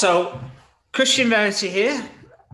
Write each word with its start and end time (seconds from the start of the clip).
so 0.00 0.40
Christian 0.94 1.28
Verity 1.28 1.68
here, 1.68 2.02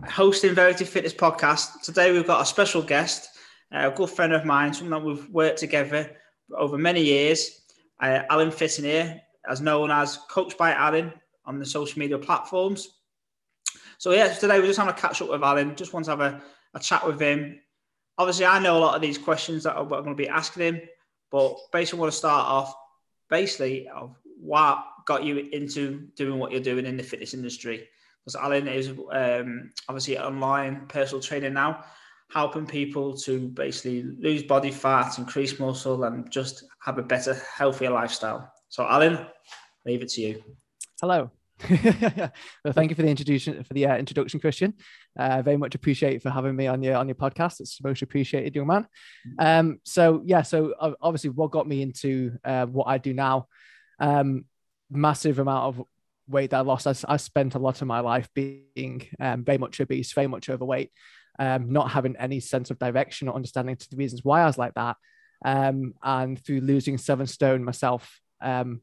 hosting 0.09 0.53
Verity 0.53 0.83
Fitness 0.83 1.13
Podcast. 1.13 1.81
Today 1.81 2.11
we've 2.11 2.27
got 2.27 2.41
a 2.41 2.45
special 2.45 2.81
guest, 2.81 3.29
a 3.71 3.89
good 3.89 4.09
friend 4.09 4.33
of 4.33 4.43
mine, 4.43 4.73
someone 4.73 5.01
that 5.01 5.07
we've 5.07 5.29
worked 5.29 5.57
together 5.57 6.11
over 6.57 6.77
many 6.77 7.01
years, 7.01 7.61
uh, 8.01 8.23
Alan 8.29 8.51
Fitton 8.51 8.83
here, 8.83 9.21
as 9.49 9.61
known 9.61 9.91
as 9.91 10.19
Coach 10.29 10.57
by 10.57 10.73
Alan 10.73 11.13
on 11.45 11.57
the 11.57 11.65
social 11.65 11.97
media 11.97 12.17
platforms. 12.17 12.89
So 13.97 14.11
yeah, 14.11 14.33
today 14.33 14.59
we're 14.59 14.67
just 14.67 14.79
having 14.79 14.93
a 14.93 14.97
catch 14.97 15.21
up 15.21 15.29
with 15.29 15.41
Alan. 15.41 15.73
Just 15.77 15.93
want 15.93 16.03
to 16.07 16.11
have 16.11 16.19
a, 16.19 16.41
a 16.73 16.81
chat 16.81 17.07
with 17.07 17.21
him. 17.21 17.61
Obviously, 18.17 18.45
I 18.45 18.59
know 18.59 18.77
a 18.77 18.79
lot 18.79 18.95
of 18.95 19.01
these 19.01 19.17
questions 19.17 19.63
that 19.63 19.77
I'm 19.77 19.87
going 19.87 20.03
to 20.03 20.15
be 20.15 20.27
asking 20.27 20.63
him, 20.63 20.81
but 21.31 21.55
basically, 21.71 21.99
I 21.99 22.01
want 22.01 22.11
to 22.11 22.17
start 22.17 22.45
off 22.45 22.75
basically 23.29 23.87
of 23.87 24.17
what 24.37 24.83
got 25.07 25.23
you 25.23 25.37
into 25.53 26.09
doing 26.15 26.37
what 26.37 26.51
you're 26.51 26.61
doing 26.61 26.85
in 26.85 26.97
the 26.97 27.03
fitness 27.03 27.33
industry. 27.33 27.87
Because 28.23 28.35
Alan 28.35 28.67
is 28.67 28.89
um, 29.11 29.71
obviously 29.87 30.19
online 30.19 30.85
personal 30.87 31.21
trainer 31.21 31.49
now, 31.49 31.85
helping 32.29 32.67
people 32.67 33.15
to 33.19 33.47
basically 33.47 34.03
lose 34.19 34.43
body 34.43 34.69
fat, 34.69 35.17
increase 35.17 35.59
muscle, 35.59 36.03
and 36.03 36.29
just 36.29 36.65
have 36.83 36.97
a 36.97 37.03
better, 37.03 37.39
healthier 37.55 37.89
lifestyle. 37.89 38.51
So, 38.67 38.85
Alan, 38.85 39.25
leave 39.85 40.01
it 40.01 40.09
to 40.09 40.21
you. 40.21 40.43
Hello. 40.99 41.31
well, 41.69 42.73
thank 42.73 42.91
you 42.91 42.95
for 42.95 43.01
the 43.01 43.07
introduction 43.07 43.63
for 43.63 43.73
the 43.73 43.87
uh, 43.87 43.97
introduction, 43.97 44.39
Christian. 44.39 44.73
Uh, 45.17 45.41
very 45.41 45.57
much 45.57 45.73
appreciate 45.73 46.21
for 46.21 46.29
having 46.29 46.55
me 46.55 46.67
on 46.67 46.83
your 46.83 46.95
on 46.95 47.07
your 47.07 47.15
podcast. 47.15 47.61
It's 47.61 47.81
most 47.81 48.03
appreciated, 48.03 48.55
young 48.55 48.67
man. 48.67 48.87
Um, 49.39 49.79
so 49.83 50.21
yeah, 50.23 50.43
so 50.43 50.75
obviously, 51.01 51.31
what 51.31 51.49
got 51.49 51.67
me 51.67 51.81
into 51.81 52.37
uh, 52.43 52.67
what 52.67 52.85
I 52.85 52.99
do 52.99 53.13
now, 53.13 53.47
um, 53.99 54.45
massive 54.89 55.39
amount 55.39 55.65
of 55.65 55.85
weight 56.27 56.51
that 56.51 56.57
I 56.57 56.61
lost. 56.61 56.87
I, 56.87 56.93
I 57.07 57.17
spent 57.17 57.55
a 57.55 57.59
lot 57.59 57.81
of 57.81 57.87
my 57.87 57.99
life 57.99 58.29
being 58.33 59.07
um, 59.19 59.43
very 59.43 59.57
much 59.57 59.79
obese, 59.79 60.13
very 60.13 60.27
much 60.27 60.49
overweight, 60.49 60.91
um, 61.39 61.71
not 61.71 61.91
having 61.91 62.15
any 62.17 62.39
sense 62.39 62.71
of 62.71 62.79
direction 62.79 63.27
or 63.27 63.35
understanding 63.35 63.75
to 63.75 63.89
the 63.89 63.97
reasons 63.97 64.23
why 64.23 64.41
I 64.41 64.45
was 64.45 64.57
like 64.57 64.73
that. 64.75 64.97
Um, 65.45 65.93
and 66.03 66.43
through 66.43 66.61
losing 66.61 66.97
seven 66.97 67.27
stone 67.27 67.63
myself, 67.63 68.19
um, 68.41 68.81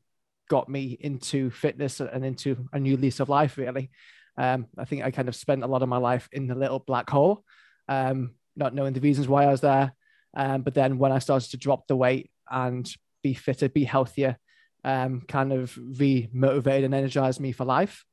got 0.48 0.68
me 0.68 0.96
into 1.00 1.50
fitness 1.50 2.00
and 2.00 2.24
into 2.24 2.68
a 2.72 2.78
new 2.78 2.96
lease 2.96 3.20
of 3.20 3.28
life, 3.28 3.56
really. 3.56 3.90
Um, 4.36 4.66
I 4.78 4.84
think 4.84 5.02
I 5.02 5.10
kind 5.10 5.28
of 5.28 5.36
spent 5.36 5.64
a 5.64 5.68
lot 5.68 5.82
of 5.82 5.88
my 5.88 5.96
life 5.96 6.28
in 6.32 6.46
the 6.46 6.54
little 6.54 6.80
black 6.80 7.08
hole, 7.08 7.44
um, 7.88 8.34
not 8.56 8.74
knowing 8.74 8.92
the 8.92 9.00
reasons 9.00 9.28
why 9.28 9.44
I 9.44 9.50
was 9.50 9.60
there. 9.60 9.92
But 10.34 10.74
then 10.74 10.98
when 10.98 11.12
I 11.12 11.18
started 11.18 11.50
to 11.50 11.56
drop 11.56 11.86
the 11.86 11.96
weight 11.96 12.30
and 12.50 12.90
be 13.22 13.34
fitter, 13.34 13.68
be 13.68 13.84
healthier, 13.84 14.38
um, 14.84 15.22
kind 15.22 15.52
of 15.52 15.76
re 15.76 16.28
motivated 16.32 16.84
and 16.84 16.94
energized 16.94 17.40
me 17.40 17.52
for 17.52 17.64
life 17.64 18.04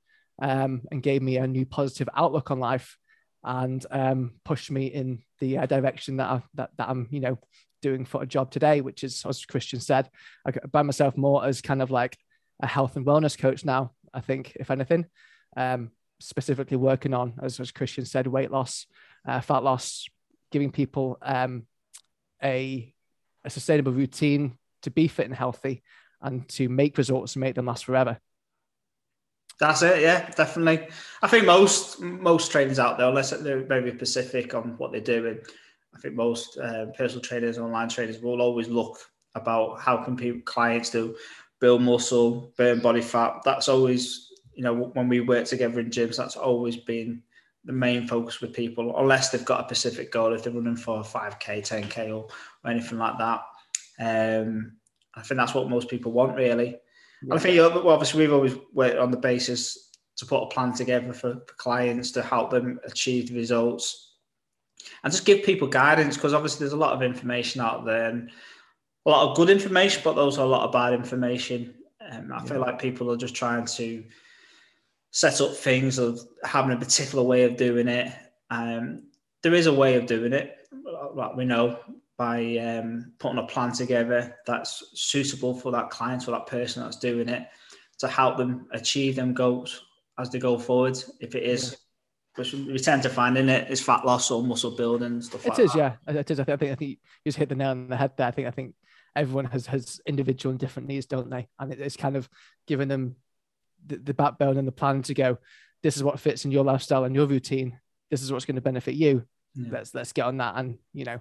um, 0.42 0.82
and 0.92 1.04
gave 1.04 1.22
me 1.22 1.38
a 1.38 1.48
new 1.48 1.66
positive 1.66 2.10
outlook 2.16 2.50
on 2.52 2.60
life 2.60 2.98
and 3.44 3.86
um, 3.92 4.34
pushed 4.46 4.72
me 4.72 4.88
in 4.88 5.24
the 5.40 5.58
uh, 5.58 5.66
direction 5.66 6.18
that, 6.18 6.30
I, 6.30 6.44
that, 6.56 6.70
that 6.78 6.90
I'm, 6.90 7.08
you 7.12 7.20
know, 7.20 7.40
doing 7.82 8.06
for 8.06 8.22
a 8.22 8.28
job 8.28 8.52
today, 8.52 8.82
which 8.82 9.04
is, 9.04 9.26
as 9.26 9.46
Christian 9.46 9.80
said, 9.80 10.10
I 10.46 10.52
buy 10.72 10.84
myself 10.84 11.18
more 11.18 11.44
as 11.44 11.62
kind 11.62 11.82
of 11.82 11.92
like 11.92 12.18
a 12.62 12.68
health 12.68 12.96
and 12.96 13.06
wellness 13.06 13.38
coach 13.38 13.66
now. 13.66 13.92
I 14.14 14.22
think, 14.22 14.54
if 14.56 14.70
anything, 14.70 15.06
um, 15.58 15.92
specifically 16.20 16.78
working 16.78 17.14
on, 17.14 17.34
as, 17.42 17.60
as 17.60 17.72
Christian 17.72 18.06
said, 18.06 18.28
weight 18.28 18.52
loss, 18.52 18.86
uh, 19.28 19.42
fat 19.42 19.64
loss, 19.64 20.08
giving 20.52 20.72
people 20.72 21.18
um, 21.22 21.66
a, 22.44 22.94
a 23.44 23.50
sustainable 23.50 23.94
routine 23.94 24.58
to 24.84 24.92
be 24.92 25.08
fit 25.08 25.26
and 25.26 25.36
healthy 25.36 25.82
and 26.22 26.48
to 26.50 26.70
make 26.70 26.98
results 26.98 27.36
and 27.36 27.42
make 27.42 27.56
them 27.56 27.66
last 27.66 27.86
forever. 27.86 28.20
That's 29.60 29.84
it, 29.84 30.02
yeah, 30.02 30.30
definitely. 30.32 30.88
I 31.22 31.28
think 31.28 31.46
most 31.46 32.02
most 32.02 32.52
trainers 32.52 32.80
out 32.80 32.98
there, 32.98 33.08
unless 33.08 33.30
they're 33.30 33.64
very 33.64 33.94
specific 33.96 34.56
on 34.56 34.76
what 34.78 34.92
they're 34.92 35.02
doing, 35.02 35.40
I 35.96 36.00
think 36.00 36.16
most 36.16 36.58
uh, 36.58 36.88
personal 36.98 37.22
trainers, 37.22 37.60
online 37.60 37.90
trainers 37.90 38.22
will 38.22 38.42
always 38.42 38.68
look 38.68 38.98
about 39.36 39.80
how 39.80 39.98
can 39.98 40.16
people, 40.16 40.42
clients 40.46 40.90
do 40.90 41.16
build 41.60 41.82
muscle, 41.82 42.52
burn 42.58 42.80
body 42.80 43.02
fat. 43.02 43.42
That's 43.46 43.70
always, 43.70 44.32
you 44.54 44.64
know, 44.64 44.74
when 44.74 45.08
we 45.08 45.20
work 45.20 45.46
together 45.46 45.80
in 45.80 45.92
gyms, 45.92 46.18
that's 46.18 46.36
always 46.36 46.76
been 46.76 47.22
the 47.64 47.72
main 47.72 48.08
focus 48.08 48.42
with 48.42 48.54
people, 48.54 48.98
unless 48.98 49.30
they've 49.30 49.46
got 49.46 49.62
a 49.62 49.76
specific 49.76 50.12
goal, 50.12 50.34
if 50.34 50.44
they're 50.44 50.52
running 50.52 50.76
for 50.76 51.02
5K, 51.04 51.62
10K, 51.62 52.08
or, 52.08 52.28
or 52.64 52.72
anything 52.72 52.98
like 52.98 53.18
that. 53.20 53.42
Um, 54.00 54.78
I 55.16 55.22
think 55.22 55.38
that's 55.38 55.54
what 55.54 55.70
most 55.70 55.90
people 55.90 56.12
want, 56.12 56.36
really. 56.36 56.78
Yeah. 57.24 57.36
I 57.36 57.40
think, 57.40 57.58
well, 57.58 57.90
obviously, 57.90 58.22
we've 58.22 58.34
always 58.34 58.56
worked 58.74 58.98
on 58.98 59.12
the 59.12 59.18
basis 59.18 59.90
to 60.18 60.26
put 60.26 60.44
a 60.44 60.48
plan 60.48 60.74
together 60.74 61.14
for, 61.14 61.34
for 61.48 61.54
clients 61.58 62.12
to 62.12 62.22
help 62.22 62.52
them 62.52 62.80
achieve 62.86 63.30
the 63.30 63.36
results 63.36 64.12
and 65.04 65.12
just 65.12 65.26
give 65.26 65.44
people 65.44 65.68
guidance 65.68 66.16
because 66.16 66.34
obviously 66.34 66.60
there's 66.60 66.74
a 66.74 66.78
lot 66.78 66.94
of 66.94 67.02
information 67.02 67.62
out 67.62 67.86
there 67.86 68.10
and 68.10 68.30
a 69.06 69.10
lot 69.10 69.30
of 69.30 69.36
good 69.36 69.50
information, 69.50 70.02
but 70.04 70.18
also 70.18 70.46
a 70.46 70.48
lot 70.48 70.66
of 70.66 70.72
bad 70.72 70.94
information. 70.94 71.74
Um, 72.12 72.32
I 72.32 72.38
yeah. 72.38 72.44
feel 72.46 72.60
like 72.60 72.80
people 72.80 73.12
are 73.12 73.18
just 73.18 73.36
trying 73.36 73.66
to 73.66 74.04
set 75.12 75.42
up 75.42 75.56
things 75.56 75.98
of 75.98 76.20
having 76.44 76.72
a 76.72 76.80
particular 76.80 77.24
way 77.24 77.44
of 77.44 77.58
doing 77.58 77.88
it. 77.88 78.14
Um, 78.50 79.04
there 79.44 79.54
is 79.54 79.66
a 79.66 79.74
way 79.74 79.96
of 79.96 80.06
doing 80.06 80.34
it, 80.34 80.56
like 81.16 81.36
we 81.36 81.46
know, 81.46 81.80
by 82.22 82.56
um, 82.58 83.12
putting 83.18 83.40
a 83.40 83.48
plan 83.48 83.72
together 83.72 84.38
that's 84.46 84.84
suitable 84.94 85.56
for 85.56 85.72
that 85.72 85.90
client 85.90 86.28
or 86.28 86.32
that 86.32 86.46
person 86.46 86.84
that's 86.84 86.98
doing 86.98 87.28
it 87.28 87.48
to 87.98 88.08
help 88.08 88.38
them 88.38 88.68
achieve 88.74 89.16
them 89.16 89.34
goals 89.34 89.86
as 90.20 90.30
they 90.30 90.38
go 90.38 90.60
forward. 90.60 91.04
If 91.20 91.34
it 91.34 91.42
is 91.42 91.78
which 92.36 92.54
we 92.54 92.78
tend 92.78 93.02
to 93.02 93.10
find 93.10 93.40
in 93.40 93.50
it 93.50 93.72
is 93.72 93.82
fat 93.82 94.06
loss 94.06 94.30
or 94.30 94.44
muscle 94.44 94.76
building 94.76 95.20
stuff. 95.20 95.48
It 95.48 95.50
like 95.50 95.60
is, 95.60 95.74
that. 95.74 96.00
yeah, 96.08 96.14
it 96.16 96.30
is. 96.30 96.40
I 96.40 96.44
think, 96.44 96.54
I 96.54 96.58
think 96.58 96.72
I 96.74 96.76
think 96.76 96.90
you 96.92 96.98
just 97.26 97.40
hit 97.40 97.50
the 97.50 97.56
nail 97.56 97.72
on 97.72 97.90
the 97.90 97.98
head 97.98 98.12
there. 98.16 98.28
I 98.28 98.32
think 98.32 98.48
I 98.48 98.52
think 98.52 98.76
everyone 99.16 99.46
has 99.46 99.66
has 99.66 100.00
individual 100.06 100.52
and 100.52 100.60
different 100.60 100.90
needs, 100.90 101.08
don't 101.08 101.32
they? 101.32 101.48
And 101.58 101.74
it's 101.74 101.98
kind 101.98 102.16
of 102.16 102.30
giving 102.68 102.88
them 102.88 103.16
the, 103.84 103.98
the 103.98 104.14
backbone 104.14 104.58
and 104.58 104.68
the 104.68 104.72
plan 104.72 105.02
to 105.04 105.16
go. 105.16 105.40
This 105.82 105.98
is 105.98 106.04
what 106.04 106.20
fits 106.20 106.46
in 106.46 106.52
your 106.52 106.66
lifestyle 106.66 107.04
and 107.04 107.16
your 107.16 107.26
routine. 107.26 107.80
This 108.12 108.22
is 108.22 108.32
what's 108.32 108.46
going 108.46 108.58
to 108.58 108.62
benefit 108.62 108.94
you. 108.94 109.26
Yeah. 109.56 109.70
Let's 109.72 109.96
let's 109.96 110.14
get 110.14 110.28
on 110.28 110.38
that 110.38 110.54
and 110.58 110.78
you 110.94 111.06
know 111.06 111.20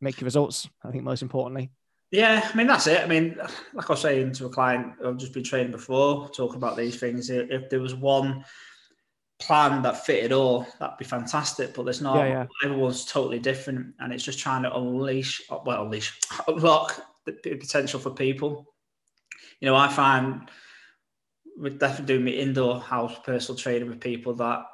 make 0.00 0.20
your 0.20 0.26
results. 0.26 0.68
I 0.84 0.90
think 0.90 1.04
most 1.04 1.22
importantly. 1.22 1.70
Yeah, 2.10 2.48
I 2.50 2.56
mean 2.56 2.66
that's 2.66 2.86
it. 2.86 3.02
I 3.02 3.06
mean, 3.06 3.36
like 3.74 3.90
I 3.90 3.92
was 3.92 4.00
saying 4.00 4.32
to 4.34 4.46
a 4.46 4.50
client 4.50 4.94
I've 5.04 5.18
just 5.18 5.34
been 5.34 5.44
training 5.44 5.72
before, 5.72 6.28
talking 6.30 6.56
about 6.56 6.76
these 6.76 6.98
things. 6.98 7.28
If 7.28 7.68
there 7.68 7.80
was 7.80 7.94
one 7.94 8.44
plan 9.38 9.82
that 9.82 10.04
fit 10.04 10.16
fitted 10.16 10.32
all, 10.32 10.66
that'd 10.80 10.98
be 10.98 11.04
fantastic. 11.04 11.74
But 11.74 11.84
there's 11.84 12.00
not. 12.00 12.16
Yeah, 12.16 12.28
yeah. 12.28 12.46
Everyone's 12.64 13.04
totally 13.04 13.38
different, 13.38 13.94
and 14.00 14.12
it's 14.12 14.24
just 14.24 14.38
trying 14.38 14.62
to 14.62 14.74
unleash, 14.74 15.42
well, 15.50 15.84
unleash, 15.84 16.18
unlock 16.48 17.00
the 17.26 17.32
potential 17.32 18.00
for 18.00 18.10
people. 18.10 18.66
You 19.60 19.66
know, 19.66 19.76
I 19.76 19.88
find 19.88 20.50
with 21.58 21.78
definitely 21.78 22.06
doing 22.06 22.24
my 22.24 22.30
indoor 22.30 22.80
house 22.80 23.16
personal 23.24 23.58
training 23.58 23.88
with 23.88 24.00
people 24.00 24.32
that 24.34 24.64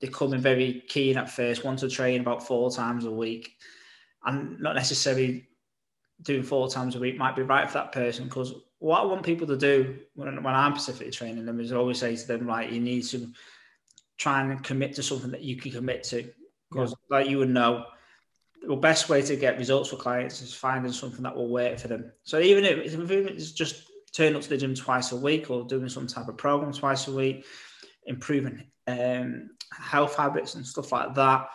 they 0.00 0.08
come 0.08 0.34
in 0.34 0.40
very 0.40 0.84
keen 0.88 1.16
at 1.16 1.30
first, 1.30 1.64
want 1.64 1.78
to 1.78 1.88
train 1.88 2.20
about 2.20 2.46
four 2.46 2.70
times 2.70 3.06
a 3.06 3.10
week, 3.10 3.56
and 4.26 4.60
not 4.60 4.74
necessarily 4.74 5.48
doing 6.22 6.42
four 6.42 6.68
times 6.68 6.96
a 6.96 6.98
week 6.98 7.16
might 7.16 7.36
be 7.36 7.42
right 7.42 7.68
for 7.68 7.78
that 7.78 7.92
person 7.92 8.24
because 8.24 8.54
what 8.78 9.00
I 9.00 9.04
want 9.06 9.22
people 9.22 9.46
to 9.46 9.56
do 9.56 9.98
when, 10.14 10.42
when 10.42 10.54
I'm 10.54 10.74
specifically 10.74 11.10
training 11.10 11.46
them 11.46 11.60
is 11.60 11.72
always 11.72 11.98
say 11.98 12.14
to 12.14 12.26
them, 12.26 12.46
like, 12.46 12.70
you 12.70 12.80
need 12.80 13.04
to 13.04 13.32
try 14.18 14.42
and 14.42 14.62
commit 14.62 14.94
to 14.94 15.02
something 15.02 15.30
that 15.30 15.42
you 15.42 15.56
can 15.56 15.72
commit 15.72 16.04
to. 16.04 16.30
Because, 16.70 16.90
yeah. 16.90 17.18
like 17.18 17.28
you 17.28 17.38
would 17.38 17.50
know, 17.50 17.86
the 18.66 18.76
best 18.76 19.08
way 19.08 19.22
to 19.22 19.36
get 19.36 19.58
results 19.58 19.90
for 19.90 19.96
clients 19.96 20.42
is 20.42 20.52
finding 20.52 20.92
something 20.92 21.22
that 21.22 21.34
will 21.34 21.48
work 21.48 21.78
for 21.78 21.88
them. 21.88 22.12
So 22.24 22.38
even 22.40 22.64
if, 22.64 22.78
if 22.78 23.10
it's 23.10 23.52
just 23.52 23.84
turning 24.12 24.36
up 24.36 24.42
to 24.42 24.48
the 24.48 24.56
gym 24.56 24.74
twice 24.74 25.12
a 25.12 25.16
week 25.16 25.50
or 25.50 25.64
doing 25.64 25.88
some 25.88 26.06
type 26.06 26.28
of 26.28 26.36
program 26.36 26.72
twice 26.72 27.08
a 27.08 27.12
week, 27.12 27.46
improving 28.06 28.64
um, 28.86 29.50
health 29.72 30.16
habits 30.16 30.54
and 30.54 30.66
stuff 30.66 30.92
like 30.92 31.14
that, 31.14 31.48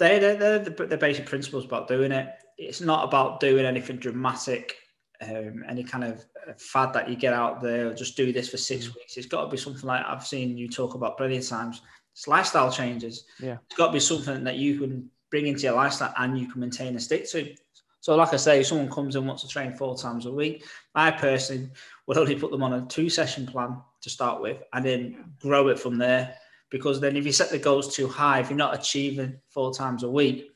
they're, 0.00 0.18
they're, 0.18 0.36
they're 0.36 0.58
the, 0.58 0.86
the, 0.86 0.96
basic 0.96 1.26
principles 1.26 1.66
about 1.66 1.86
doing 1.86 2.10
it. 2.10 2.28
It's 2.56 2.80
not 2.80 3.04
about 3.04 3.38
doing 3.38 3.66
anything 3.66 3.98
dramatic, 3.98 4.76
um, 5.20 5.62
any 5.68 5.84
kind 5.84 6.04
of 6.04 6.24
fad 6.58 6.92
that 6.94 7.08
you 7.08 7.16
get 7.16 7.34
out 7.34 7.60
there, 7.60 7.92
just 7.94 8.16
do 8.16 8.32
this 8.32 8.48
for 8.48 8.56
six 8.56 8.86
mm. 8.86 8.94
weeks. 8.96 9.18
It's 9.18 9.26
got 9.26 9.44
to 9.44 9.50
be 9.50 9.58
something 9.58 9.86
like 9.86 10.04
I've 10.06 10.26
seen 10.26 10.56
you 10.56 10.68
talk 10.68 10.94
about 10.94 11.18
plenty 11.18 11.36
of 11.36 11.46
times. 11.46 11.82
It's 12.14 12.26
lifestyle 12.26 12.72
changes. 12.72 13.26
Yeah. 13.38 13.58
It's 13.66 13.76
got 13.76 13.88
to 13.88 13.92
be 13.92 14.00
something 14.00 14.42
that 14.44 14.56
you 14.56 14.80
can 14.80 15.10
bring 15.30 15.46
into 15.46 15.62
your 15.62 15.74
lifestyle 15.74 16.14
and 16.18 16.38
you 16.38 16.50
can 16.50 16.60
maintain 16.60 16.88
and 16.88 17.02
stick 17.02 17.30
to. 17.30 17.54
So, 18.00 18.16
like 18.16 18.32
I 18.32 18.36
say, 18.36 18.60
if 18.60 18.66
someone 18.66 18.90
comes 18.90 19.16
and 19.16 19.26
wants 19.26 19.42
to 19.42 19.48
train 19.48 19.74
four 19.74 19.96
times 19.96 20.24
a 20.24 20.32
week, 20.32 20.64
I 20.94 21.10
personally 21.10 21.68
would 22.06 22.16
only 22.16 22.34
put 22.36 22.50
them 22.50 22.62
on 22.62 22.72
a 22.72 22.86
two 22.86 23.10
session 23.10 23.46
plan 23.46 23.76
to 24.00 24.10
start 24.10 24.40
with 24.40 24.62
and 24.72 24.84
then 24.84 25.34
grow 25.40 25.68
it 25.68 25.78
from 25.78 25.98
there. 25.98 26.34
Because 26.70 27.00
then, 27.00 27.16
if 27.16 27.26
you 27.26 27.32
set 27.32 27.50
the 27.50 27.58
goals 27.58 27.94
too 27.94 28.06
high, 28.06 28.40
if 28.40 28.48
you're 28.48 28.56
not 28.56 28.74
achieving 28.74 29.40
four 29.48 29.72
times 29.74 30.02
a 30.02 30.10
week, 30.10 30.50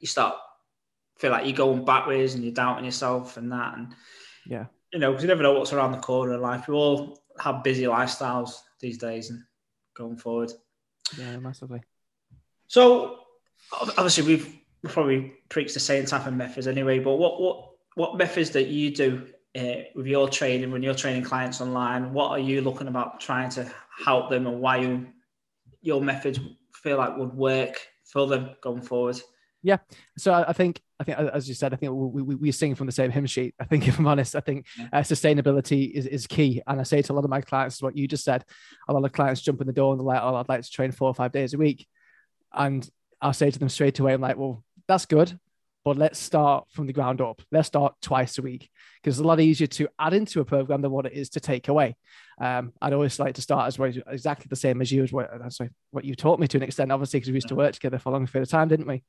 you 0.00 0.06
start 0.06 0.36
feel 1.18 1.30
like 1.30 1.46
you're 1.46 1.56
going 1.56 1.84
backwards 1.84 2.34
and 2.34 2.44
you're 2.44 2.52
doubting 2.52 2.84
yourself 2.84 3.36
and 3.36 3.50
that. 3.52 3.76
And 3.76 3.94
yeah, 4.46 4.66
you 4.92 4.98
know, 4.98 5.10
because 5.10 5.24
you 5.24 5.28
never 5.28 5.42
know 5.42 5.52
what's 5.52 5.72
around 5.72 5.92
the 5.92 5.98
corner 5.98 6.34
in 6.34 6.40
life. 6.40 6.68
We 6.68 6.74
all 6.74 7.20
have 7.40 7.64
busy 7.64 7.84
lifestyles 7.84 8.60
these 8.80 8.98
days 8.98 9.30
and 9.30 9.42
going 9.94 10.16
forward. 10.16 10.52
Yeah, 11.18 11.36
massively. 11.38 11.82
So 12.66 13.20
obviously 13.72 14.24
we've 14.24 14.58
probably 14.84 15.34
preached 15.48 15.74
the 15.74 15.80
same 15.80 16.04
type 16.04 16.26
of 16.26 16.34
methods 16.34 16.66
anyway. 16.66 16.98
But 16.98 17.14
what 17.16 17.40
what 17.40 17.70
what 17.94 18.18
methods 18.18 18.50
that 18.50 18.66
you 18.66 18.94
do 18.94 19.26
uh, 19.56 19.84
with 19.94 20.06
your 20.06 20.28
training 20.28 20.72
when 20.72 20.82
you're 20.82 20.94
training 20.94 21.22
clients 21.22 21.60
online? 21.60 22.12
What 22.12 22.30
are 22.30 22.38
you 22.38 22.60
looking 22.60 22.88
about 22.88 23.20
trying 23.20 23.50
to 23.50 23.70
help 24.04 24.30
them, 24.30 24.46
and 24.46 24.60
why 24.60 24.78
you 24.78 25.06
your 25.84 26.00
methods 26.00 26.40
feel 26.82 26.98
like 26.98 27.16
would 27.16 27.34
work 27.34 27.80
for 28.04 28.26
them 28.26 28.50
going 28.62 28.82
forward? 28.82 29.20
Yeah. 29.62 29.78
So 30.18 30.32
I 30.32 30.52
think, 30.52 30.82
I 31.00 31.04
think, 31.04 31.18
as 31.18 31.48
you 31.48 31.54
said, 31.54 31.72
I 31.72 31.76
think 31.76 31.92
we, 31.92 32.22
we, 32.22 32.34
we 32.34 32.52
sing 32.52 32.74
from 32.74 32.86
the 32.86 32.92
same 32.92 33.10
hymn 33.10 33.24
sheet. 33.24 33.54
I 33.58 33.64
think, 33.64 33.88
if 33.88 33.98
I'm 33.98 34.06
honest, 34.06 34.34
I 34.36 34.40
think 34.40 34.66
uh, 34.92 34.98
sustainability 34.98 35.90
is, 35.90 36.06
is 36.06 36.26
key. 36.26 36.60
And 36.66 36.80
I 36.80 36.82
say 36.82 37.00
to 37.00 37.12
a 37.12 37.14
lot 37.14 37.24
of 37.24 37.30
my 37.30 37.40
clients, 37.40 37.82
what 37.82 37.96
you 37.96 38.06
just 38.06 38.24
said, 38.24 38.44
a 38.88 38.92
lot 38.92 39.04
of 39.04 39.12
clients 39.12 39.40
jump 39.40 39.62
in 39.62 39.66
the 39.66 39.72
door 39.72 39.92
and 39.92 40.00
they're 40.00 40.06
like, 40.06 40.20
oh, 40.22 40.34
I'd 40.34 40.48
like 40.48 40.62
to 40.62 40.70
train 40.70 40.92
four 40.92 41.08
or 41.08 41.14
five 41.14 41.32
days 41.32 41.54
a 41.54 41.58
week. 41.58 41.86
And 42.52 42.88
I'll 43.22 43.32
say 43.32 43.50
to 43.50 43.58
them 43.58 43.70
straight 43.70 43.98
away, 43.98 44.12
I'm 44.12 44.20
like, 44.20 44.36
well, 44.36 44.62
that's 44.86 45.06
good 45.06 45.38
but 45.84 45.98
let's 45.98 46.18
start 46.18 46.66
from 46.70 46.86
the 46.86 46.92
ground 46.92 47.20
up. 47.20 47.42
Let's 47.52 47.68
start 47.68 47.94
twice 48.00 48.38
a 48.38 48.42
week 48.42 48.70
because 49.02 49.18
it's 49.18 49.24
a 49.24 49.26
lot 49.26 49.38
easier 49.38 49.66
to 49.66 49.88
add 49.98 50.14
into 50.14 50.40
a 50.40 50.44
program 50.44 50.80
than 50.80 50.90
what 50.90 51.04
it 51.04 51.12
is 51.12 51.28
to 51.30 51.40
take 51.40 51.68
away. 51.68 51.96
Um, 52.40 52.72
I'd 52.80 52.94
always 52.94 53.18
like 53.18 53.34
to 53.34 53.42
start 53.42 53.66
as 53.66 53.78
well, 53.78 53.92
exactly 54.06 54.46
the 54.48 54.56
same 54.56 54.80
as 54.80 54.90
you 54.90 55.02
as 55.02 55.12
what, 55.12 55.30
uh, 55.30 55.50
sorry, 55.50 55.70
what 55.90 56.04
you 56.04 56.14
taught 56.14 56.40
me 56.40 56.48
to 56.48 56.56
an 56.56 56.62
extent, 56.62 56.90
obviously, 56.90 57.20
because 57.20 57.30
we 57.30 57.36
used 57.36 57.48
to 57.48 57.54
work 57.54 57.74
together 57.74 57.98
for 57.98 58.08
a 58.08 58.12
long 58.12 58.26
period 58.26 58.48
of 58.48 58.50
time, 58.50 58.68
didn't 58.68 58.86
we? 58.86 59.02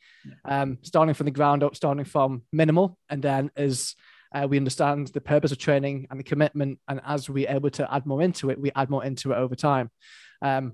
Um, 0.43 0.77
starting 0.81 1.13
from 1.13 1.25
the 1.25 1.31
ground 1.31 1.63
up, 1.63 1.75
starting 1.75 2.03
from 2.03 2.43
minimal, 2.51 2.97
and 3.09 3.21
then 3.21 3.51
as 3.55 3.95
uh, 4.33 4.45
we 4.47 4.57
understand 4.57 5.07
the 5.07 5.21
purpose 5.21 5.53
of 5.53 5.57
training 5.57 6.07
and 6.11 6.19
the 6.19 6.23
commitment, 6.23 6.79
and 6.89 6.99
as 7.05 7.29
we're 7.29 7.49
able 7.49 7.69
to 7.69 7.93
add 7.93 8.05
more 8.05 8.21
into 8.21 8.49
it, 8.49 8.59
we 8.59 8.71
add 8.75 8.89
more 8.89 9.05
into 9.05 9.31
it 9.31 9.35
over 9.35 9.55
time. 9.55 9.89
Um, 10.41 10.73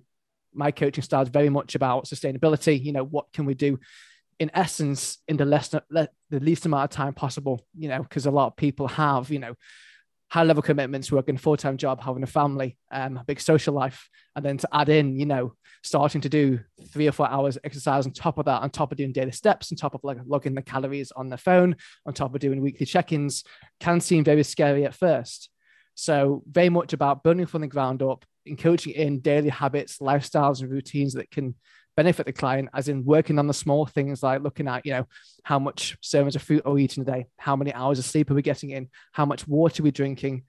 my 0.53 0.71
coaching 0.71 1.03
style 1.03 1.21
is 1.21 1.29
very 1.29 1.49
much 1.49 1.75
about 1.75 2.05
sustainability. 2.05 2.83
You 2.83 2.91
know, 2.91 3.05
what 3.05 3.31
can 3.31 3.45
we 3.45 3.53
do 3.53 3.79
in 4.41 4.49
essence 4.55 5.19
in 5.27 5.37
the 5.37 5.45
less 5.45 5.67
the 5.69 6.09
least 6.31 6.65
amount 6.65 6.83
of 6.83 6.89
time 6.89 7.13
possible 7.13 7.63
you 7.77 7.87
know 7.87 8.01
because 8.01 8.25
a 8.25 8.31
lot 8.31 8.47
of 8.47 8.55
people 8.55 8.87
have 8.87 9.29
you 9.29 9.37
know 9.37 9.53
high 10.31 10.43
level 10.43 10.63
commitments 10.63 11.11
working 11.11 11.35
a 11.35 11.37
full-time 11.37 11.77
job 11.77 12.01
having 12.01 12.23
a 12.23 12.27
family 12.27 12.75
um, 12.91 13.17
a 13.17 13.23
big 13.23 13.39
social 13.39 13.73
life 13.73 14.09
and 14.35 14.43
then 14.43 14.57
to 14.57 14.67
add 14.73 14.89
in 14.89 15.15
you 15.19 15.27
know 15.27 15.53
starting 15.83 16.21
to 16.21 16.29
do 16.29 16.59
three 16.91 17.07
or 17.07 17.11
four 17.11 17.29
hours 17.29 17.59
exercise 17.63 18.07
on 18.07 18.13
top 18.13 18.39
of 18.39 18.45
that 18.45 18.63
on 18.63 18.69
top 18.71 18.91
of 18.91 18.97
doing 18.97 19.11
daily 19.11 19.31
steps 19.31 19.71
on 19.71 19.75
top 19.75 19.93
of 19.93 20.01
like 20.03 20.17
logging 20.25 20.55
the 20.55 20.61
calories 20.61 21.11
on 21.11 21.29
the 21.29 21.37
phone 21.37 21.75
on 22.07 22.13
top 22.13 22.33
of 22.33 22.41
doing 22.41 22.61
weekly 22.61 22.85
check-ins 22.85 23.43
can 23.79 24.01
seem 24.01 24.23
very 24.23 24.43
scary 24.43 24.85
at 24.85 24.95
first. 24.95 25.49
So 25.93 26.41
very 26.49 26.69
much 26.69 26.93
about 26.93 27.23
building 27.23 27.45
from 27.45 27.61
the 27.61 27.67
ground 27.67 28.01
up 28.01 28.25
coaching 28.57 28.93
in 28.93 29.19
daily 29.19 29.49
habits 29.49 29.99
lifestyles 29.99 30.61
and 30.61 30.71
routines 30.71 31.13
that 31.13 31.29
can 31.29 31.53
benefit 31.97 32.25
the 32.25 32.33
client 32.33 32.69
as 32.73 32.87
in 32.87 33.03
working 33.03 33.37
on 33.37 33.47
the 33.47 33.53
small 33.53 33.85
things 33.85 34.23
like 34.23 34.41
looking 34.41 34.67
at 34.67 34.85
you 34.85 34.91
know 34.91 35.05
how 35.43 35.59
much 35.59 35.97
servings 36.01 36.35
of 36.35 36.41
fruit 36.41 36.61
are 36.65 36.73
we 36.73 36.83
eating 36.83 37.03
a 37.03 37.05
day? 37.05 37.27
How 37.37 37.55
many 37.55 37.73
hours 37.73 37.99
of 37.99 38.05
sleep 38.05 38.31
are 38.31 38.35
we 38.35 38.41
getting 38.41 38.69
in? 38.69 38.89
How 39.11 39.25
much 39.25 39.47
water 39.47 39.81
are 39.81 39.85
we 39.85 39.91
drinking? 39.91 40.43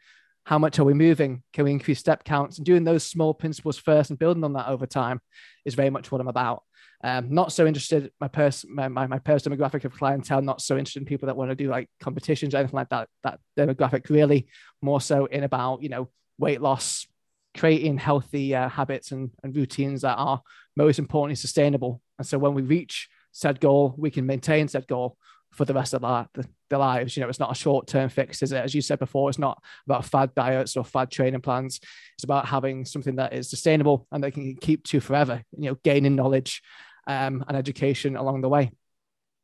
How 0.45 0.59
much 0.59 0.79
are 0.79 0.85
we 0.85 0.95
moving? 0.95 1.43
Can 1.53 1.65
we 1.65 1.71
increase 1.71 2.01
step 2.01 2.25
counts? 2.25 2.59
And 2.59 2.67
doing 2.67 2.85
those 2.85 3.05
small 3.05 3.33
principles 3.33 3.79
first 3.79 4.11
and 4.11 4.19
building 4.19 4.45
on 4.45 4.55
that 4.55 4.69
over 4.69 4.87
time 4.87 5.21
is 5.65 5.75
very 5.75 5.91
much 5.91 6.11
what 6.11 6.21
i'm 6.21 6.29
about. 6.29 6.63
Um, 7.05 7.35
not 7.35 7.53
so 7.53 7.67
interested 7.67 8.13
my 8.21 8.29
person 8.29 8.75
my, 8.75 8.87
my, 8.87 9.09
my 9.09 9.19
personal 9.19 9.59
demographic 9.59 9.85
of 9.85 9.93
clientele 9.93 10.41
not 10.41 10.61
so 10.61 10.77
interested 10.77 11.01
in 11.01 11.07
people 11.07 11.27
that 11.27 11.37
want 11.37 11.51
to 11.51 11.57
do 11.57 11.69
like 11.69 11.89
competitions 12.01 12.55
or 12.55 12.59
anything 12.59 12.77
like 12.77 12.91
that 12.91 13.09
that 13.25 13.41
demographic 13.59 14.09
really 14.09 14.47
more 14.81 15.01
so 15.01 15.27
in 15.27 15.43
about 15.43 15.83
you 15.83 15.89
know 15.89 16.09
weight 16.39 16.61
loss 16.61 17.09
creating 17.57 17.99
healthy 17.99 18.55
uh, 18.55 18.69
habits 18.69 19.13
and, 19.13 19.31
and 19.43 19.55
routines 19.55 20.03
that 20.03 20.17
are 20.17 20.43
most 20.77 20.99
importantly 20.99 21.37
sustainable. 21.37 22.01
And 22.19 22.27
so 22.27 22.39
when 22.39 22.55
we 22.55 22.63
reach 22.63 23.09
said 23.33 23.61
goal, 23.61 23.95
we 23.97 24.11
can 24.11 24.27
maintain 24.27 24.69
said 24.69 24.87
goal 24.87 25.17
for 25.53 25.65
the 25.65 25.75
rest 25.75 25.95
of 25.95 26.05
our, 26.05 26.29
the, 26.35 26.47
lives. 26.79 27.15
You 27.15 27.23
know, 27.23 27.29
it's 27.29 27.39
not 27.39 27.53
a 27.53 27.55
short 27.55 27.87
term 27.87 28.09
fix, 28.09 28.43
is 28.43 28.53
it? 28.53 28.65
As 28.65 28.75
you 28.75 28.81
said 28.81 28.99
before, 28.99 29.29
it's 29.29 29.39
not 29.39 29.63
about 29.87 30.07
fad 30.07 30.35
diets 30.35 30.75
or 30.75 30.85
fad 30.85 31.11
training 31.11 31.43
plans. 31.43 31.81
It's 32.15 32.25
about 32.25 32.47
having 32.47 32.87
something 32.87 33.17
that 33.17 33.35
is 33.35 33.51
sustainable 33.51 34.07
and 34.11 34.25
they 34.25 34.31
can 34.31 34.57
keep 34.57 34.83
to 34.85 35.01
forever, 35.01 35.43
you 35.59 35.71
know, 35.71 35.77
gaining 35.85 36.17
knowledge 36.17 36.63
um, 37.07 37.45
and 37.47 37.59
education 37.59 38.17
along 38.17 38.41
the 38.41 38.49
way. 38.49 38.73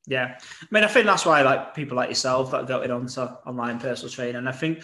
Yeah. 0.06 0.38
I 0.40 0.66
mean, 0.70 0.84
I 0.84 0.86
think 0.86 1.04
that's 1.04 1.26
why 1.26 1.42
like 1.42 1.74
people 1.74 1.96
like 1.96 2.08
yourself 2.08 2.50
that 2.52 2.66
got 2.66 2.82
it 2.82 2.90
onto 2.90 3.20
online 3.20 3.78
personal 3.78 4.10
training. 4.10 4.46
I 4.46 4.52
think 4.52 4.82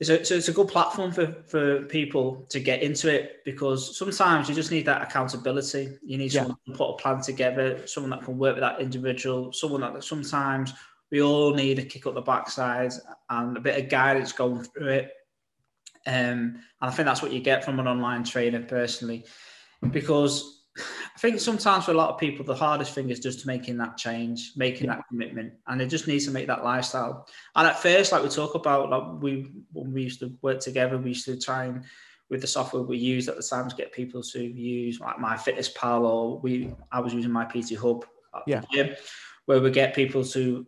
it's 0.00 0.10
a, 0.10 0.24
so 0.24 0.36
it's 0.36 0.48
a 0.48 0.52
good 0.52 0.68
platform 0.68 1.10
for, 1.10 1.42
for 1.48 1.82
people 1.82 2.46
to 2.50 2.60
get 2.60 2.82
into 2.82 3.12
it 3.12 3.44
because 3.44 3.98
sometimes 3.98 4.48
you 4.48 4.54
just 4.54 4.70
need 4.70 4.86
that 4.86 5.02
accountability. 5.02 5.98
You 6.04 6.18
need 6.18 6.32
yeah. 6.32 6.42
someone 6.42 6.58
to 6.66 6.72
put 6.72 6.90
a 6.90 6.96
plan 6.98 7.20
together, 7.20 7.84
someone 7.86 8.10
that 8.10 8.22
can 8.22 8.38
work 8.38 8.54
with 8.54 8.62
that 8.62 8.80
individual, 8.80 9.52
someone 9.52 9.80
that 9.80 10.04
sometimes 10.04 10.72
we 11.10 11.20
all 11.20 11.52
need 11.52 11.80
a 11.80 11.82
kick 11.82 12.06
up 12.06 12.14
the 12.14 12.20
backside 12.20 12.92
and 13.30 13.56
a 13.56 13.60
bit 13.60 13.82
of 13.82 13.90
guidance 13.90 14.30
going 14.32 14.62
through 14.62 14.88
it. 14.88 15.12
Um, 16.06 16.14
and 16.14 16.60
I 16.80 16.90
think 16.90 17.06
that's 17.06 17.22
what 17.22 17.32
you 17.32 17.40
get 17.40 17.64
from 17.64 17.80
an 17.80 17.88
online 17.88 18.22
trainer 18.22 18.62
personally, 18.62 19.24
because 19.90 20.57
I 20.78 21.18
think 21.18 21.40
sometimes 21.40 21.84
for 21.84 21.92
a 21.92 21.94
lot 21.94 22.10
of 22.10 22.18
people, 22.18 22.44
the 22.44 22.54
hardest 22.54 22.94
thing 22.94 23.10
is 23.10 23.20
just 23.20 23.46
making 23.46 23.78
that 23.78 23.96
change, 23.96 24.52
making 24.56 24.86
yeah. 24.86 24.96
that 24.96 25.08
commitment, 25.08 25.54
and 25.66 25.80
they 25.80 25.86
just 25.86 26.06
need 26.06 26.20
to 26.20 26.30
make 26.30 26.46
that 26.46 26.64
lifestyle. 26.64 27.26
And 27.56 27.66
at 27.66 27.78
first, 27.78 28.12
like 28.12 28.22
we 28.22 28.28
talk 28.28 28.54
about, 28.54 28.90
like 28.90 29.22
we 29.22 29.50
when 29.72 29.92
we 29.92 30.02
used 30.02 30.20
to 30.20 30.32
work 30.42 30.60
together, 30.60 30.98
we 30.98 31.10
used 31.10 31.24
to 31.26 31.38
try 31.38 31.64
and 31.64 31.84
with 32.30 32.40
the 32.40 32.46
software 32.46 32.82
we 32.82 32.98
used 32.98 33.28
at 33.28 33.36
the 33.36 33.42
time 33.42 33.68
to 33.68 33.76
get 33.76 33.92
people 33.92 34.22
to 34.22 34.42
use 34.42 35.00
like 35.00 35.16
MyFitnessPal 35.16 36.02
or 36.02 36.38
we 36.40 36.74
I 36.92 37.00
was 37.00 37.14
using 37.14 37.30
My 37.30 37.44
PT 37.44 37.74
Hub 37.74 38.04
uh, 38.34 38.40
yeah. 38.46 38.62
Gym, 38.72 38.94
where 39.46 39.60
we 39.60 39.70
get 39.70 39.94
people 39.94 40.24
to 40.24 40.66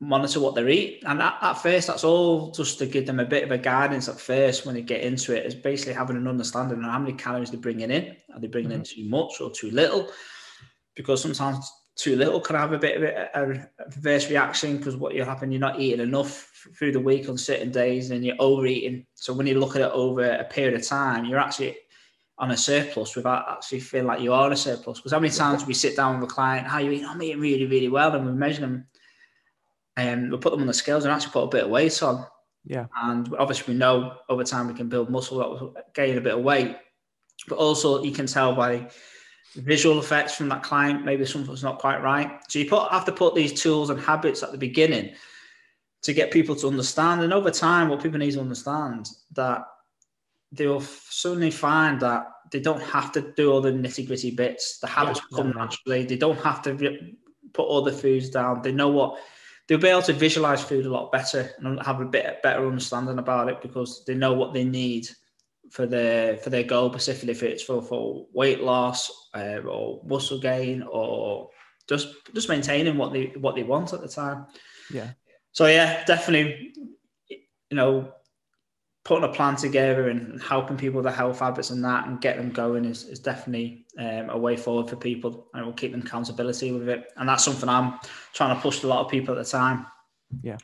monitor 0.00 0.40
what 0.40 0.54
they 0.54 0.70
eat. 0.70 1.02
And 1.06 1.20
at, 1.20 1.38
at, 1.40 1.54
first, 1.54 1.88
that's 1.88 2.04
all 2.04 2.52
just 2.52 2.78
to 2.78 2.86
give 2.86 3.06
them 3.06 3.20
a 3.20 3.24
bit 3.24 3.44
of 3.44 3.50
a 3.50 3.58
guidance 3.58 4.08
at 4.08 4.20
first 4.20 4.64
when 4.64 4.74
they 4.74 4.82
get 4.82 5.02
into 5.02 5.34
it, 5.34 5.46
is 5.46 5.54
basically 5.54 5.94
having 5.94 6.16
an 6.16 6.28
understanding 6.28 6.78
of 6.78 6.84
how 6.84 6.98
many 6.98 7.14
calories 7.14 7.50
they're 7.50 7.60
bringing 7.60 7.90
in. 7.90 8.16
Are 8.34 8.40
they 8.40 8.46
bringing 8.46 8.70
mm-hmm. 8.70 8.80
in 8.80 8.84
too 8.84 9.08
much 9.08 9.40
or 9.40 9.50
too 9.50 9.70
little? 9.70 10.10
Because 10.94 11.22
sometimes 11.22 11.70
too 11.96 12.14
little 12.14 12.40
can 12.40 12.54
have 12.54 12.72
a 12.72 12.78
bit 12.78 12.96
of 12.96 13.02
a, 13.02 13.28
a 13.34 13.68
reverse 13.96 14.30
reaction 14.30 14.76
because 14.76 14.96
what 14.96 15.14
you 15.14 15.24
happen, 15.24 15.50
you're 15.50 15.60
not 15.60 15.80
eating 15.80 16.00
enough 16.00 16.48
through 16.78 16.92
the 16.92 17.00
week 17.00 17.28
on 17.28 17.36
certain 17.36 17.72
days 17.72 18.12
and 18.12 18.24
you're 18.24 18.36
overeating. 18.38 19.04
So 19.14 19.32
when 19.32 19.48
you 19.48 19.58
look 19.58 19.74
at 19.74 19.82
it 19.82 19.90
over 19.92 20.22
a 20.22 20.44
period 20.44 20.78
of 20.78 20.86
time, 20.86 21.24
you're 21.24 21.40
actually 21.40 21.76
on 22.38 22.52
a 22.52 22.56
surplus 22.56 23.16
without 23.16 23.50
actually 23.50 23.80
feeling 23.80 24.06
like 24.06 24.20
you 24.20 24.32
are 24.32 24.44
on 24.44 24.52
a 24.52 24.56
surplus. 24.56 24.98
Because 24.98 25.10
how 25.10 25.18
many 25.18 25.34
times 25.34 25.66
we 25.66 25.74
sit 25.74 25.96
down 25.96 26.20
with 26.20 26.30
a 26.30 26.32
client, 26.32 26.68
how 26.68 26.78
you 26.78 26.92
eat? 26.92 27.04
I'm 27.04 27.20
eating 27.20 27.40
really, 27.40 27.66
really 27.66 27.88
well, 27.88 28.14
and 28.14 28.24
we 28.24 28.32
measure 28.32 28.60
them 28.60 28.86
um, 29.98 30.30
we 30.30 30.36
put 30.38 30.52
them 30.52 30.60
on 30.60 30.66
the 30.66 30.74
scales 30.74 31.04
and 31.04 31.12
actually 31.12 31.32
put 31.32 31.44
a 31.44 31.48
bit 31.48 31.64
of 31.64 31.70
weight 31.70 32.02
on. 32.02 32.24
Yeah. 32.64 32.86
And 33.02 33.34
obviously, 33.38 33.74
we 33.74 33.78
know 33.78 34.14
over 34.28 34.44
time 34.44 34.68
we 34.68 34.74
can 34.74 34.88
build 34.88 35.10
muscle 35.10 35.38
that 35.38 35.48
will 35.48 35.74
gain 35.94 36.16
a 36.16 36.20
bit 36.20 36.34
of 36.34 36.44
weight. 36.44 36.76
But 37.48 37.58
also, 37.58 38.02
you 38.02 38.12
can 38.12 38.26
tell 38.26 38.54
by 38.54 38.88
visual 39.56 39.98
effects 39.98 40.34
from 40.34 40.48
that 40.50 40.62
client, 40.62 41.04
maybe 41.04 41.24
something's 41.24 41.64
not 41.64 41.78
quite 41.78 42.02
right. 42.02 42.38
So 42.48 42.58
you 42.58 42.68
put, 42.68 42.90
have 42.92 43.06
to 43.06 43.12
put 43.12 43.34
these 43.34 43.60
tools 43.60 43.90
and 43.90 43.98
habits 43.98 44.42
at 44.42 44.52
the 44.52 44.58
beginning 44.58 45.14
to 46.02 46.12
get 46.12 46.30
people 46.30 46.54
to 46.56 46.68
understand. 46.68 47.22
And 47.22 47.32
over 47.32 47.50
time, 47.50 47.88
what 47.88 48.02
people 48.02 48.18
need 48.18 48.32
to 48.32 48.40
understand 48.40 49.08
that 49.32 49.64
they'll 50.52 50.80
suddenly 50.80 51.50
find 51.50 52.00
that 52.00 52.26
they 52.52 52.60
don't 52.60 52.82
have 52.82 53.10
to 53.12 53.32
do 53.36 53.50
all 53.50 53.60
the 53.60 53.72
nitty 53.72 54.06
gritty 54.06 54.30
bits. 54.30 54.78
The 54.78 54.86
habits 54.86 55.20
yeah, 55.30 55.36
come 55.36 55.52
naturally. 55.56 56.04
They 56.04 56.16
don't 56.16 56.38
have 56.40 56.62
to 56.62 57.14
put 57.52 57.64
all 57.64 57.82
the 57.82 57.92
foods 57.92 58.30
down. 58.30 58.62
They 58.62 58.72
know 58.72 58.88
what 58.88 59.18
they'll 59.68 59.78
be 59.78 59.88
able 59.88 60.02
to 60.02 60.12
visualize 60.12 60.62
food 60.62 60.86
a 60.86 60.90
lot 60.90 61.12
better 61.12 61.50
and 61.58 61.80
have 61.82 62.00
a 62.00 62.04
bit 62.06 62.42
better 62.42 62.66
understanding 62.66 63.18
about 63.18 63.48
it 63.48 63.60
because 63.60 64.02
they 64.06 64.14
know 64.14 64.32
what 64.32 64.54
they 64.54 64.64
need 64.64 65.08
for 65.70 65.86
their 65.86 66.38
for 66.38 66.50
their 66.50 66.62
goal, 66.62 66.90
specifically 66.90 67.32
if 67.32 67.42
it's 67.42 67.62
for, 67.62 67.82
for 67.82 68.26
weight 68.32 68.62
loss 68.62 69.28
uh, 69.34 69.58
or 69.68 70.00
muscle 70.04 70.40
gain 70.40 70.82
or 70.82 71.50
just 71.88 72.08
just 72.34 72.48
maintaining 72.48 72.96
what 72.96 73.12
they 73.12 73.32
what 73.38 73.54
they 73.54 73.62
want 73.62 73.92
at 73.92 74.00
the 74.00 74.08
time. 74.08 74.46
Yeah. 74.92 75.10
So 75.52 75.66
yeah, 75.66 76.04
definitely, 76.04 76.72
you 77.28 77.76
know, 77.76 78.12
putting 79.08 79.24
a 79.24 79.32
plan 79.32 79.56
together 79.56 80.10
and 80.10 80.40
helping 80.42 80.76
people 80.76 80.96
with 80.96 81.04
the 81.04 81.10
health 81.10 81.38
habits 81.38 81.70
and 81.70 81.82
that 81.82 82.06
and 82.06 82.20
get 82.20 82.36
them 82.36 82.50
going 82.50 82.84
is, 82.84 83.04
is 83.04 83.18
definitely 83.18 83.86
um, 83.98 84.28
a 84.28 84.36
way 84.36 84.54
forward 84.54 84.86
for 84.86 84.96
people 84.96 85.48
and 85.54 85.62
it 85.62 85.64
will 85.64 85.72
keep 85.72 85.92
them 85.92 86.02
accountability 86.02 86.72
with 86.72 86.90
it. 86.90 87.10
And 87.16 87.26
that's 87.26 87.42
something 87.42 87.70
I'm 87.70 87.98
trying 88.34 88.54
to 88.54 88.60
push 88.60 88.80
to 88.80 88.86
a 88.86 88.88
lot 88.88 89.02
of 89.02 89.10
people 89.10 89.34
at 89.34 89.42
the 89.42 89.50
time. 89.50 89.86
Yeah. 90.42 90.58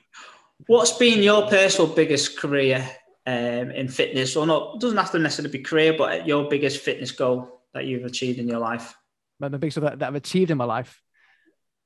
What's 0.66 0.92
been 0.92 1.22
your 1.22 1.48
personal 1.48 1.90
biggest 1.90 2.38
career 2.38 2.86
um, 3.26 3.70
in 3.70 3.88
fitness 3.88 4.36
or 4.36 4.46
not? 4.46 4.78
Doesn't 4.78 4.98
have 4.98 5.12
to 5.12 5.18
necessarily 5.18 5.56
be 5.56 5.64
career, 5.64 5.94
but 5.96 6.26
your 6.26 6.46
biggest 6.50 6.82
fitness 6.82 7.12
goal 7.12 7.62
that 7.72 7.86
you've 7.86 8.04
achieved 8.04 8.38
in 8.38 8.46
your 8.46 8.58
life? 8.58 8.94
My 9.40 9.48
biggest 9.48 9.80
that, 9.80 10.00
that 10.00 10.08
I've 10.08 10.14
achieved 10.16 10.50
in 10.50 10.58
my 10.58 10.66
life. 10.66 11.02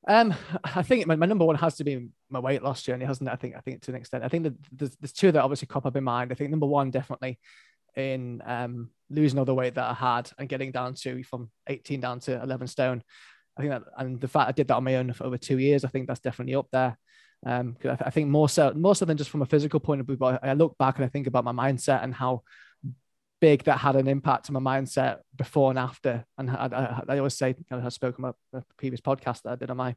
Um, 0.08 0.34
I 0.64 0.82
think 0.82 1.06
my, 1.06 1.16
my 1.16 1.26
number 1.26 1.44
one 1.44 1.56
has 1.56 1.76
to 1.76 1.84
be 1.84 2.08
my 2.30 2.38
weight 2.38 2.62
loss 2.62 2.82
journey, 2.82 3.04
hasn't 3.04 3.28
it? 3.28 3.32
I 3.32 3.36
think 3.36 3.54
I 3.56 3.60
think 3.60 3.82
to 3.82 3.90
an 3.90 3.96
extent. 3.96 4.24
I 4.24 4.28
think 4.28 4.44
that 4.44 4.54
there's, 4.72 4.96
there's 4.96 5.12
two 5.12 5.30
that 5.30 5.42
obviously 5.42 5.66
crop 5.66 5.86
up 5.86 5.96
in 5.96 6.04
mind. 6.04 6.32
I 6.32 6.34
think 6.34 6.50
number 6.50 6.66
one 6.66 6.90
definitely 6.90 7.38
in 7.94 8.42
um, 8.46 8.90
losing 9.10 9.38
all 9.38 9.44
the 9.44 9.54
weight 9.54 9.74
that 9.74 9.90
I 9.90 9.94
had 9.94 10.30
and 10.38 10.48
getting 10.48 10.72
down 10.72 10.94
to 10.94 11.22
from 11.24 11.50
18 11.66 12.00
down 12.00 12.20
to 12.20 12.42
11 12.42 12.68
stone. 12.68 13.02
I 13.56 13.60
think 13.60 13.72
that, 13.72 13.82
and 13.98 14.20
the 14.20 14.28
fact 14.28 14.48
I 14.48 14.52
did 14.52 14.68
that 14.68 14.76
on 14.76 14.84
my 14.84 14.96
own 14.96 15.12
for 15.12 15.24
over 15.24 15.36
two 15.36 15.58
years, 15.58 15.84
I 15.84 15.88
think 15.88 16.06
that's 16.06 16.20
definitely 16.20 16.54
up 16.54 16.68
there. 16.72 16.96
Um, 17.44 17.76
I, 17.80 17.82
th- 17.82 17.98
I, 18.06 18.10
think 18.10 18.28
more 18.28 18.48
so, 18.48 18.72
more 18.72 18.94
so 18.94 19.04
than 19.04 19.16
just 19.16 19.30
from 19.30 19.42
a 19.42 19.46
physical 19.46 19.80
point 19.80 20.00
of 20.00 20.06
view, 20.06 20.16
but 20.16 20.42
I 20.42 20.54
look 20.54 20.76
back 20.78 20.96
and 20.96 21.04
I 21.04 21.08
think 21.08 21.26
about 21.26 21.44
my 21.44 21.52
mindset 21.52 22.02
and 22.02 22.14
how 22.14 22.42
big 23.40 23.64
that 23.64 23.78
had 23.78 23.96
an 23.96 24.08
impact 24.08 24.50
on 24.50 24.62
my 24.62 24.78
mindset 24.78 25.18
before 25.36 25.70
and 25.70 25.78
after. 25.78 26.24
And 26.36 26.50
I, 26.50 26.68
I, 27.08 27.14
I 27.14 27.18
always 27.18 27.36
say, 27.36 27.54
I've 27.70 27.92
spoken 27.92 28.24
about 28.24 28.36
a 28.52 28.62
previous 28.76 29.00
podcast 29.00 29.42
that 29.42 29.52
I 29.52 29.56
did 29.56 29.70
on 29.70 29.76
my 29.76 29.94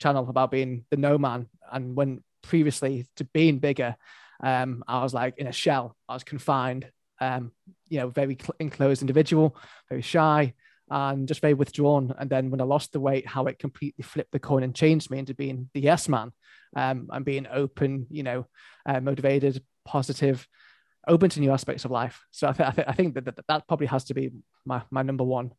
channel 0.00 0.28
about 0.28 0.50
being 0.50 0.84
the 0.90 0.96
no 0.96 1.18
man. 1.18 1.48
And 1.70 1.96
when 1.96 2.22
previously 2.42 3.06
to 3.16 3.24
being 3.24 3.58
bigger, 3.58 3.96
um, 4.42 4.84
I 4.86 5.02
was 5.02 5.14
like 5.14 5.38
in 5.38 5.46
a 5.46 5.52
shell, 5.52 5.96
I 6.08 6.14
was 6.14 6.24
confined, 6.24 6.90
um, 7.20 7.52
you 7.88 7.98
know, 7.98 8.08
very 8.08 8.38
enclosed 8.60 9.02
individual, 9.02 9.56
very 9.88 10.02
shy 10.02 10.54
and 10.90 11.28
just 11.28 11.40
very 11.40 11.54
withdrawn. 11.54 12.14
And 12.18 12.30
then 12.30 12.50
when 12.50 12.60
I 12.60 12.64
lost 12.64 12.92
the 12.92 13.00
weight, 13.00 13.26
how 13.26 13.46
it 13.46 13.58
completely 13.58 14.02
flipped 14.02 14.32
the 14.32 14.38
coin 14.38 14.62
and 14.62 14.74
changed 14.74 15.10
me 15.10 15.18
into 15.18 15.34
being 15.34 15.68
the 15.74 15.80
yes 15.80 16.08
man 16.08 16.32
um, 16.76 17.08
and 17.10 17.24
being 17.24 17.46
open, 17.50 18.06
you 18.10 18.22
know, 18.22 18.46
uh, 18.86 19.00
motivated, 19.00 19.62
positive, 19.84 20.46
open 21.08 21.30
to 21.30 21.40
new 21.40 21.52
aspects 21.52 21.84
of 21.84 21.90
life. 21.90 22.22
So 22.30 22.48
I, 22.48 22.52
th- 22.52 22.68
I, 22.68 22.72
th- 22.72 22.88
I 22.88 22.92
think 22.92 23.14
that, 23.14 23.24
that 23.24 23.46
that 23.48 23.66
probably 23.66 23.86
has 23.86 24.04
to 24.04 24.14
be 24.14 24.30
my, 24.64 24.82
my 24.90 25.02
number 25.02 25.24
one, 25.24 25.52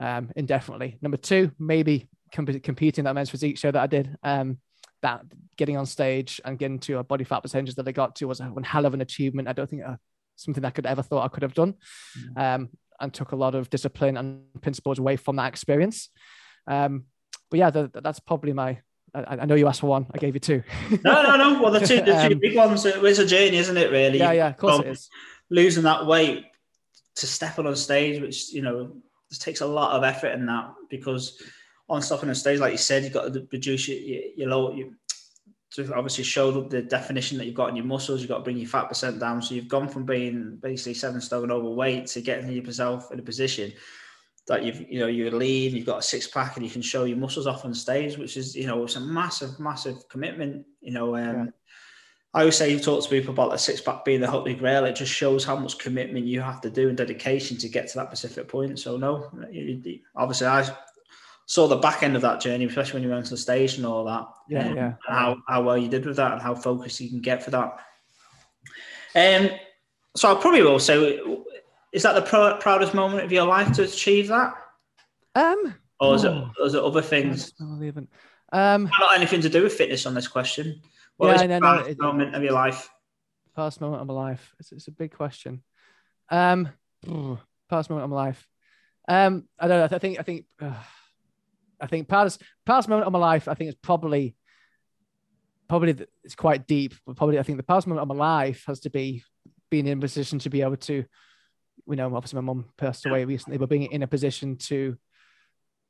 um, 0.00 0.30
indefinitely. 0.34 0.98
Number 1.00 1.16
two, 1.16 1.52
maybe 1.58 2.08
comp- 2.32 2.62
competing 2.62 3.04
that 3.04 3.14
men's 3.14 3.30
physique 3.30 3.58
show 3.58 3.70
that 3.70 3.82
I 3.82 3.86
did. 3.86 4.16
Um, 4.22 4.58
that 5.02 5.22
getting 5.56 5.76
on 5.76 5.86
stage 5.86 6.40
and 6.44 6.58
getting 6.58 6.80
to 6.80 6.98
a 6.98 7.04
body 7.04 7.22
fat 7.22 7.40
percentage 7.40 7.76
that 7.76 7.86
I 7.86 7.92
got 7.92 8.16
to 8.16 8.26
was 8.26 8.40
a 8.40 8.44
one 8.46 8.64
hell 8.64 8.84
of 8.84 8.94
an 8.94 9.00
achievement. 9.00 9.46
I 9.46 9.52
don't 9.52 9.70
think 9.70 9.82
uh, 9.86 9.96
something 10.34 10.64
I 10.64 10.70
could 10.70 10.86
ever 10.86 11.02
thought 11.02 11.24
I 11.24 11.28
could 11.28 11.44
have 11.44 11.54
done. 11.54 11.74
Mm-hmm. 12.18 12.40
Um, 12.40 12.68
and 13.00 13.14
took 13.14 13.30
a 13.30 13.36
lot 13.36 13.54
of 13.54 13.70
discipline 13.70 14.16
and 14.16 14.42
principles 14.60 14.98
away 14.98 15.16
from 15.16 15.36
that 15.36 15.46
experience. 15.46 16.10
Um, 16.66 17.04
but 17.50 17.58
yeah, 17.60 17.70
the, 17.70 17.88
the, 17.92 18.00
that's 18.00 18.20
probably 18.20 18.52
my. 18.52 18.80
I, 19.14 19.36
I, 19.36 19.46
know 19.46 19.54
you 19.54 19.66
asked 19.68 19.80
for 19.80 19.86
one. 19.86 20.06
I 20.12 20.18
gave 20.18 20.34
you 20.34 20.40
two. 20.40 20.62
no, 21.04 21.22
no, 21.22 21.36
no. 21.36 21.62
Well, 21.62 21.72
the 21.72 21.80
two, 21.80 21.96
the 21.96 22.04
two 22.04 22.12
um, 22.34 22.38
big 22.38 22.56
ones. 22.56 22.84
It 22.84 23.00
was 23.00 23.18
a 23.18 23.26
journey, 23.26 23.56
isn't 23.56 23.76
it? 23.76 23.90
Really. 23.90 24.18
Yeah, 24.18 24.32
yeah. 24.32 24.48
Of 24.48 24.56
course, 24.56 24.76
From 24.76 24.86
it 24.86 24.90
is. 24.90 25.10
Losing 25.50 25.84
that 25.84 26.06
weight 26.06 26.44
to 27.16 27.26
stepping 27.26 27.66
on 27.66 27.76
stage, 27.76 28.20
which 28.20 28.52
you 28.52 28.62
know 28.62 28.92
takes 29.38 29.60
a 29.60 29.66
lot 29.66 29.96
of 29.96 30.04
effort 30.04 30.28
in 30.28 30.46
that 30.46 30.72
because 30.90 31.42
on 31.88 32.02
stepping 32.02 32.28
on 32.28 32.34
stage, 32.34 32.60
like 32.60 32.72
you 32.72 32.78
said, 32.78 33.04
you've 33.04 33.12
got 33.12 33.32
to 33.32 33.40
produce 33.40 33.88
your, 33.88 33.98
your, 33.98 34.22
your 34.36 34.48
low, 34.48 34.72
your, 34.74 34.88
to 35.72 35.94
obviously 35.94 36.24
show 36.24 36.62
the 36.62 36.82
definition 36.82 37.38
that 37.38 37.46
you've 37.46 37.54
got 37.54 37.70
in 37.70 37.76
your 37.76 37.84
muscles. 37.84 38.20
You've 38.20 38.28
got 38.28 38.38
to 38.38 38.44
bring 38.44 38.58
your 38.58 38.68
fat 38.68 38.88
percent 38.88 39.20
down. 39.20 39.42
So 39.42 39.54
you've 39.54 39.68
gone 39.68 39.88
from 39.88 40.04
being 40.04 40.58
basically 40.60 40.94
seven 40.94 41.20
stone 41.20 41.50
overweight 41.50 42.06
to 42.08 42.20
getting 42.20 42.50
yourself 42.50 43.10
in 43.12 43.18
a 43.18 43.22
position 43.22 43.72
that 44.48 44.64
you've 44.64 44.80
you 44.90 44.98
know 44.98 45.06
you're 45.06 45.30
lean, 45.30 45.76
you've 45.76 45.86
got 45.86 45.98
a 45.98 46.02
six 46.02 46.26
pack, 46.26 46.56
and 46.56 46.64
you 46.64 46.70
can 46.70 46.82
show 46.82 47.04
your 47.04 47.18
muscles 47.18 47.46
off 47.46 47.64
on 47.64 47.74
stage, 47.74 48.18
which 48.18 48.36
is 48.36 48.56
you 48.56 48.66
know 48.66 48.82
it's 48.82 48.96
a 48.96 49.00
massive, 49.00 49.60
massive 49.60 50.08
commitment. 50.08 50.66
You 50.80 50.92
know, 50.92 51.16
um, 51.16 51.36
yeah. 51.36 51.44
I 52.34 52.40
always 52.40 52.56
say 52.56 52.70
you 52.70 52.80
talk 52.80 53.02
to 53.02 53.08
people 53.08 53.32
about 53.32 53.50
the 53.50 53.58
six 53.58 53.80
pack 53.80 54.04
being 54.04 54.20
the 54.20 54.30
holy 54.30 54.54
grail. 54.54 54.84
It 54.84 54.96
just 54.96 55.12
shows 55.12 55.44
how 55.44 55.56
much 55.56 55.78
commitment 55.78 56.26
you 56.26 56.40
have 56.40 56.60
to 56.62 56.70
do 56.70 56.88
and 56.88 56.96
dedication 56.96 57.56
to 57.58 57.68
get 57.68 57.88
to 57.88 57.98
that 57.98 58.08
specific 58.08 58.48
point. 58.48 58.78
So 58.78 58.96
no, 58.96 59.30
obviously 60.16 60.46
I 60.46 60.68
saw 61.46 61.66
the 61.66 61.76
back 61.76 62.02
end 62.02 62.16
of 62.16 62.22
that 62.22 62.40
journey, 62.40 62.66
especially 62.66 63.00
when 63.00 63.02
you 63.02 63.14
went 63.14 63.24
to 63.26 63.30
the 63.30 63.38
stage 63.38 63.76
and 63.76 63.86
all 63.86 64.04
that. 64.04 64.26
Yeah, 64.48 64.68
um, 64.68 64.76
yeah. 64.76 64.92
how, 65.06 65.38
how 65.48 65.62
well 65.62 65.78
you 65.78 65.88
did 65.88 66.04
with 66.04 66.16
that 66.16 66.32
and 66.32 66.42
how 66.42 66.54
focused 66.54 67.00
you 67.00 67.08
can 67.08 67.20
get 67.20 67.42
for 67.42 67.50
that. 67.50 67.78
Um, 69.14 69.50
so 70.14 70.36
I 70.36 70.40
probably 70.40 70.62
will 70.62 70.78
say, 70.78 71.18
is 71.92 72.02
that 72.02 72.14
the 72.14 72.22
pr- 72.22 72.60
proudest 72.60 72.94
moment 72.94 73.24
of 73.24 73.32
your 73.32 73.44
life 73.44 73.72
to 73.72 73.82
achieve 73.82 74.28
that? 74.28 74.54
Um, 75.34 75.74
or 76.00 76.14
is, 76.14 76.24
oh, 76.24 76.30
it, 76.30 76.60
or 76.60 76.66
is 76.66 76.74
it 76.74 76.82
other 76.82 77.02
things? 77.02 77.52
Um, 77.60 78.90
not 78.98 79.16
anything 79.16 79.40
to 79.42 79.48
do 79.48 79.62
with 79.62 79.72
fitness 79.72 80.06
on 80.06 80.14
this 80.14 80.28
question. 80.28 80.80
What 81.16 81.28
yeah, 81.28 81.34
is 81.34 81.42
the 81.42 81.58
proudest 81.58 82.00
no, 82.00 82.12
moment 82.12 82.34
of 82.34 82.42
your 82.42 82.52
life? 82.52 82.88
Past 83.56 83.80
moment 83.80 84.02
of 84.02 84.06
my 84.06 84.14
life. 84.14 84.54
It's, 84.58 84.72
it's 84.72 84.88
a 84.88 84.92
big 84.92 85.12
question. 85.12 85.62
Um, 86.30 86.68
past 87.68 87.90
moment 87.90 88.04
of 88.04 88.10
my 88.10 88.16
life. 88.16 88.46
Um, 89.08 89.44
I 89.58 89.68
don't 89.68 89.78
know. 89.78 89.96
I 89.96 89.98
think 89.98 90.18
I 90.18 90.22
think. 90.22 90.44
Uh, 90.60 90.74
I 91.80 91.86
think 91.86 92.08
proudest 92.08 92.42
proudest 92.64 92.88
moment 92.88 93.06
of 93.06 93.12
my 93.12 93.18
life. 93.18 93.48
I 93.48 93.54
think 93.54 93.70
it's 93.70 93.78
probably 93.80 94.34
probably 95.68 95.96
it's 96.24 96.34
quite 96.34 96.66
deep, 96.66 96.94
but 97.06 97.16
probably 97.16 97.38
I 97.38 97.42
think 97.42 97.58
the 97.58 97.62
past 97.62 97.86
moment 97.86 98.02
of 98.02 98.08
my 98.08 98.14
life 98.14 98.64
has 98.66 98.80
to 98.80 98.90
be 98.90 99.22
being 99.70 99.86
in 99.86 99.98
a 99.98 100.00
position 100.00 100.38
to 100.40 100.50
be 100.50 100.62
able 100.62 100.76
to, 100.76 101.04
you 101.88 101.96
know, 101.96 102.14
obviously 102.14 102.36
my 102.36 102.44
mum 102.44 102.66
passed 102.76 103.06
away 103.06 103.24
recently, 103.24 103.58
but 103.58 103.68
being 103.68 103.90
in 103.90 104.02
a 104.02 104.06
position 104.06 104.56
to 104.56 104.96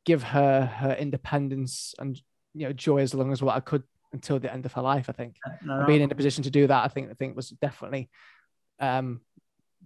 give 0.04 0.22
her 0.22 0.64
her 0.64 0.92
independence 0.92 1.94
and 1.98 2.20
you 2.54 2.66
know 2.66 2.72
joy 2.72 2.98
as 2.98 3.14
long 3.14 3.32
as 3.32 3.42
what 3.42 3.56
I 3.56 3.60
could 3.60 3.82
until 4.12 4.38
the 4.38 4.52
end 4.52 4.64
of 4.64 4.72
her 4.72 4.82
life. 4.82 5.06
I 5.08 5.12
think 5.12 5.36
no. 5.64 5.84
being 5.86 6.00
in 6.00 6.10
a 6.10 6.14
position 6.14 6.44
to 6.44 6.50
do 6.50 6.66
that, 6.66 6.84
I 6.84 6.88
think 6.88 7.10
I 7.10 7.14
think 7.14 7.36
was 7.36 7.50
definitely 7.50 8.08
um, 8.80 9.20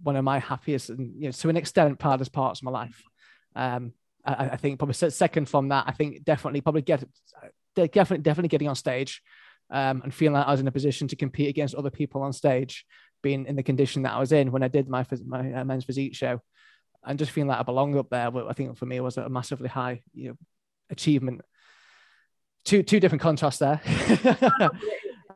one 0.01 0.15
of 0.15 0.23
my 0.23 0.39
happiest 0.39 0.89
and 0.89 1.13
you 1.15 1.27
know 1.27 1.31
to 1.31 1.49
an 1.49 1.57
extent 1.57 1.99
proudest 1.99 2.31
parts 2.31 2.59
of 2.59 2.65
my 2.65 2.71
life. 2.71 3.03
Um, 3.55 3.93
I, 4.25 4.49
I 4.51 4.55
think 4.55 4.79
probably 4.79 4.93
second 4.93 5.49
from 5.49 5.69
that. 5.69 5.85
I 5.87 5.91
think 5.91 6.23
definitely 6.23 6.61
probably 6.61 6.83
get 6.83 7.03
definitely 7.75 8.19
definitely 8.19 8.49
getting 8.49 8.69
on 8.69 8.75
stage 8.75 9.21
um, 9.69 10.01
and 10.03 10.13
feeling 10.13 10.33
like 10.33 10.47
I 10.47 10.51
was 10.51 10.59
in 10.59 10.67
a 10.67 10.71
position 10.71 11.07
to 11.09 11.15
compete 11.15 11.49
against 11.49 11.75
other 11.75 11.89
people 11.89 12.21
on 12.21 12.33
stage, 12.33 12.85
being 13.23 13.47
in 13.47 13.55
the 13.55 13.63
condition 13.63 14.03
that 14.03 14.13
I 14.13 14.19
was 14.19 14.31
in 14.31 14.51
when 14.51 14.61
I 14.61 14.67
did 14.67 14.87
my 14.87 15.05
my 15.25 15.53
uh, 15.53 15.65
men's 15.65 15.85
physique 15.85 16.15
show, 16.15 16.39
and 17.03 17.17
just 17.17 17.31
feeling 17.31 17.47
like 17.47 17.59
I 17.59 17.63
belong 17.63 17.97
up 17.97 18.09
there. 18.11 18.29
But 18.29 18.47
I 18.47 18.53
think 18.53 18.77
for 18.77 18.85
me 18.85 18.97
it 18.97 19.03
was 19.03 19.17
a 19.17 19.27
massively 19.29 19.69
high 19.69 20.03
you 20.13 20.29
know 20.29 20.37
achievement. 20.91 21.41
Two 22.65 22.83
two 22.83 22.99
different 22.99 23.23
contrasts 23.23 23.59
there. 23.59 23.81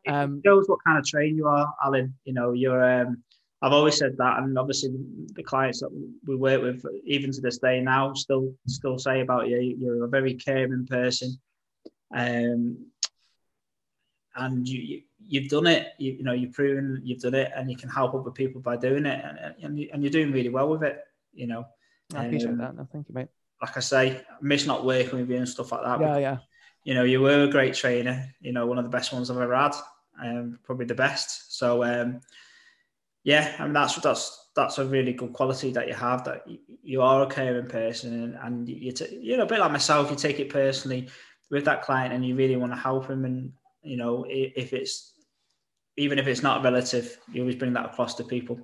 um, 0.08 0.42
it 0.44 0.48
shows 0.48 0.68
what 0.68 0.80
kind 0.86 1.00
of 1.00 1.06
train 1.06 1.36
you 1.36 1.48
are, 1.48 1.74
Alan. 1.84 2.14
You 2.26 2.34
know, 2.34 2.54
you're 2.54 3.02
um, 3.02 3.24
I've 3.62 3.74
always 3.74 3.98
said 3.98 4.16
that, 4.18 4.38
and 4.40 4.58
obviously 4.60 4.92
the 5.34 5.44
clients 5.44 5.80
that 5.80 5.90
we 6.28 6.36
work 6.36 6.62
with, 6.62 6.86
even 7.06 7.32
to 7.32 7.42
this 7.42 7.58
day 7.58 7.82
now, 7.82 8.14
still 8.14 8.54
still 8.68 9.00
say 9.00 9.22
about 9.22 9.48
you, 9.48 9.76
you're 9.80 10.06
a 10.06 10.10
very 10.10 10.36
caring 10.36 10.86
person, 10.86 11.36
um, 12.16 12.78
and 14.38 14.68
you, 14.68 15.02
you 15.20 15.42
have 15.42 15.50
done 15.50 15.68
it. 15.68 15.90
You, 15.98 16.14
you, 16.14 16.24
know 16.24 16.34
you've 16.34 16.54
proven 16.54 17.02
you've 17.04 17.20
done 17.20 17.36
it, 17.36 17.52
and 17.56 17.70
you 17.70 17.78
can 17.78 17.90
help 17.90 18.14
other 18.14 18.32
people 18.32 18.62
by 18.62 18.78
doing 18.78 19.06
it, 19.06 19.24
and 19.24 19.56
and, 19.64 19.80
you, 19.80 19.90
and 19.92 20.04
you're 20.04 20.12
doing 20.12 20.32
really 20.32 20.50
well 20.50 20.70
with 20.70 20.84
it. 20.84 21.00
You 21.34 21.48
know, 21.48 21.66
I 22.16 22.26
appreciate 22.26 22.52
um, 22.52 22.58
that. 22.60 22.76
No, 22.76 22.88
thank 22.92 23.08
you, 23.10 23.16
mate. 23.16 23.30
Like 23.62 23.76
I 23.76 23.82
say, 23.82 24.18
I 24.18 24.22
miss 24.42 24.66
not 24.66 24.86
working 24.86 25.20
with 25.20 25.30
you 25.30 25.38
and 25.38 25.50
stuff 25.50 25.72
like 25.72 25.84
that. 25.84 26.00
Yeah, 26.00 26.18
yeah. 26.18 26.38
You 26.84 26.94
know, 26.94 27.04
you 27.04 27.20
were 27.20 27.44
a 27.44 27.50
great 27.50 27.74
trainer. 27.74 28.34
You 28.40 28.54
know, 28.54 28.66
one 28.66 28.78
of 28.78 28.84
the 28.84 28.90
best 28.90 29.12
ones 29.12 29.30
I've 29.30 29.38
ever 29.38 29.56
had, 29.56 29.76
um, 30.24 30.60
probably 30.64 30.86
the 30.86 30.96
best. 30.96 31.58
So. 31.58 31.84
Um, 31.84 32.22
yeah, 33.28 33.56
I 33.60 33.66
mean 33.66 33.74
that's 33.74 33.94
that's 33.98 34.52
that's 34.56 34.78
a 34.78 34.86
really 34.86 35.12
good 35.12 35.34
quality 35.34 35.72
that 35.74 35.90
you 35.90 35.94
have. 35.94 36.24
That 36.24 36.46
you 36.82 37.02
are 37.02 37.24
a 37.24 37.28
caring 37.28 37.68
person, 37.68 38.24
and, 38.24 38.38
and 38.42 38.70
you 38.70 38.94
t- 38.94 39.20
you 39.22 39.36
know 39.36 39.44
a 39.44 39.46
bit 39.46 39.60
like 39.60 39.74
myself, 39.74 40.10
you 40.10 40.16
take 40.16 40.40
it 40.40 40.50
personally 40.50 41.10
with 41.52 41.66
that 41.66 41.82
client, 41.82 42.14
and 42.14 42.26
you 42.26 42.36
really 42.36 42.56
want 42.56 42.72
to 42.72 42.80
help 42.80 43.10
him. 43.10 43.26
And 43.26 43.52
you 43.88 43.98
know 43.98 44.26
if 44.28 44.74
it's 44.74 45.14
even 45.98 46.20
if 46.20 46.28
it's 46.28 46.44
not 46.44 46.64
relative, 46.64 47.18
you 47.32 47.42
always 47.42 47.56
bring 47.56 47.74
that 47.74 47.86
across 47.86 48.16
to 48.16 48.24
people. 48.24 48.60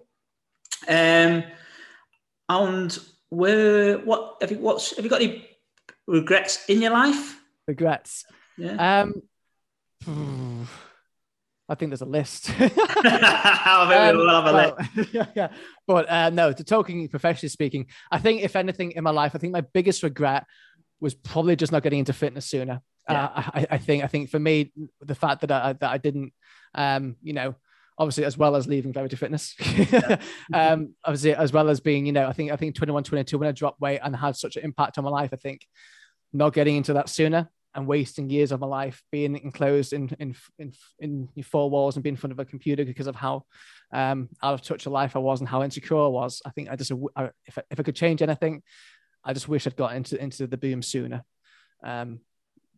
Um, 0.88 1.44
and 2.50 2.98
where 3.30 3.98
what 4.00 4.38
have 4.42 4.52
you 4.52 4.60
what's 4.60 4.96
have 4.96 5.04
you 5.04 5.10
got 5.10 5.22
any 5.22 5.48
regrets 6.08 6.66
in 6.68 6.82
your 6.82 6.92
life? 6.92 7.40
Regrets. 7.68 8.26
Yeah. 8.58 9.02
Um. 10.06 10.68
I 11.70 11.76
think 11.76 11.92
there's 11.92 12.02
a 12.02 12.06
list. 12.06 12.50
um, 12.60 12.70
well, 13.06 14.78
yeah, 15.12 15.26
yeah, 15.34 15.48
but 15.88 16.10
uh, 16.10 16.30
no, 16.30 16.52
to 16.52 16.64
talking 16.64 17.08
professionally 17.08 17.50
speaking, 17.50 17.88
I 18.12 18.20
think 18.20 18.44
if 18.44 18.58
anything 18.58 18.92
in 18.92 19.04
my 19.04 19.12
life, 19.12 19.32
I 19.34 19.38
think 19.38 19.54
my 19.54 19.62
biggest 19.62 20.04
regret 20.04 20.46
was 21.00 21.14
probably 21.14 21.56
just 21.56 21.72
not 21.72 21.82
getting 21.82 22.00
into 22.00 22.14
fitness 22.14 22.46
sooner. 22.46 22.82
Yeah. 23.10 23.26
Uh, 23.26 23.42
I, 23.54 23.68
I, 23.72 23.78
think 23.78 24.04
I 24.04 24.08
think 24.08 24.30
for 24.30 24.40
me, 24.40 24.72
the 25.02 25.16
fact 25.16 25.42
that 25.42 25.52
I 25.52 25.74
that 25.74 25.92
I 25.92 25.98
didn't, 25.98 26.34
um, 26.74 27.18
you 27.22 27.34
know, 27.34 27.56
obviously 27.98 28.26
as 28.26 28.38
well 28.38 28.56
as 28.56 28.68
leaving 28.68 28.94
Verity 28.94 29.16
Fitness, 29.16 29.56
um, 30.54 30.94
obviously 31.04 31.36
as 31.36 31.52
well 31.52 31.70
as 31.70 31.80
being, 31.80 32.06
you 32.06 32.12
know, 32.12 32.28
I 32.28 32.34
think 32.34 32.52
I 32.52 32.56
think 32.56 32.76
21, 32.76 33.04
22 33.04 33.38
when 33.38 33.50
I 33.50 33.52
dropped 33.52 33.82
weight 33.82 34.00
and 34.04 34.16
had 34.16 34.36
such 34.36 34.56
an 34.56 34.64
impact 34.64 34.98
on 34.98 35.04
my 35.04 35.10
life, 35.10 35.32
I 35.34 35.38
think 35.38 35.62
not 36.32 36.54
getting 36.54 36.78
into 36.78 36.94
that 36.94 37.10
sooner 37.10 37.50
and 37.76 37.88
wasting 37.88 38.30
years 38.30 38.52
of 38.52 38.60
my 38.60 38.68
life 38.68 39.02
being 39.12 39.36
enclosed 39.36 39.94
in 39.94 40.10
in 40.20 40.36
in, 40.60 40.74
in 41.00 41.44
four 41.44 41.70
walls 41.70 41.96
and 41.96 42.04
being 42.04 42.14
in 42.14 42.18
front 42.18 42.32
of 42.32 42.40
a 42.40 42.46
computer 42.46 42.86
because 42.86 43.08
of 43.08 43.16
how 43.16 43.44
um, 43.92 44.30
out 44.42 44.54
of 44.54 44.62
touch 44.62 44.86
of 44.86 44.92
life 44.92 45.16
I 45.16 45.20
was 45.20 45.40
and 45.40 45.50
how 45.50 45.64
insecure 45.64 45.98
I 45.98 46.08
was. 46.08 46.42
I 46.46 46.52
think 46.52 46.70
I 46.70 46.76
just 46.76 46.92
I, 47.16 47.30
if 47.46 47.58
I, 47.58 47.64
if 47.72 47.80
I 47.80 47.84
could 47.84 47.96
change 47.96 48.22
anything, 48.22 48.64
I 49.24 49.34
just 49.34 49.48
wish 49.48 49.68
I'd 49.68 49.76
got 49.76 49.96
into 49.96 50.22
into 50.22 50.48
the 50.48 50.58
boom 50.58 50.82
sooner. 50.82 51.24
Um, 51.84 52.20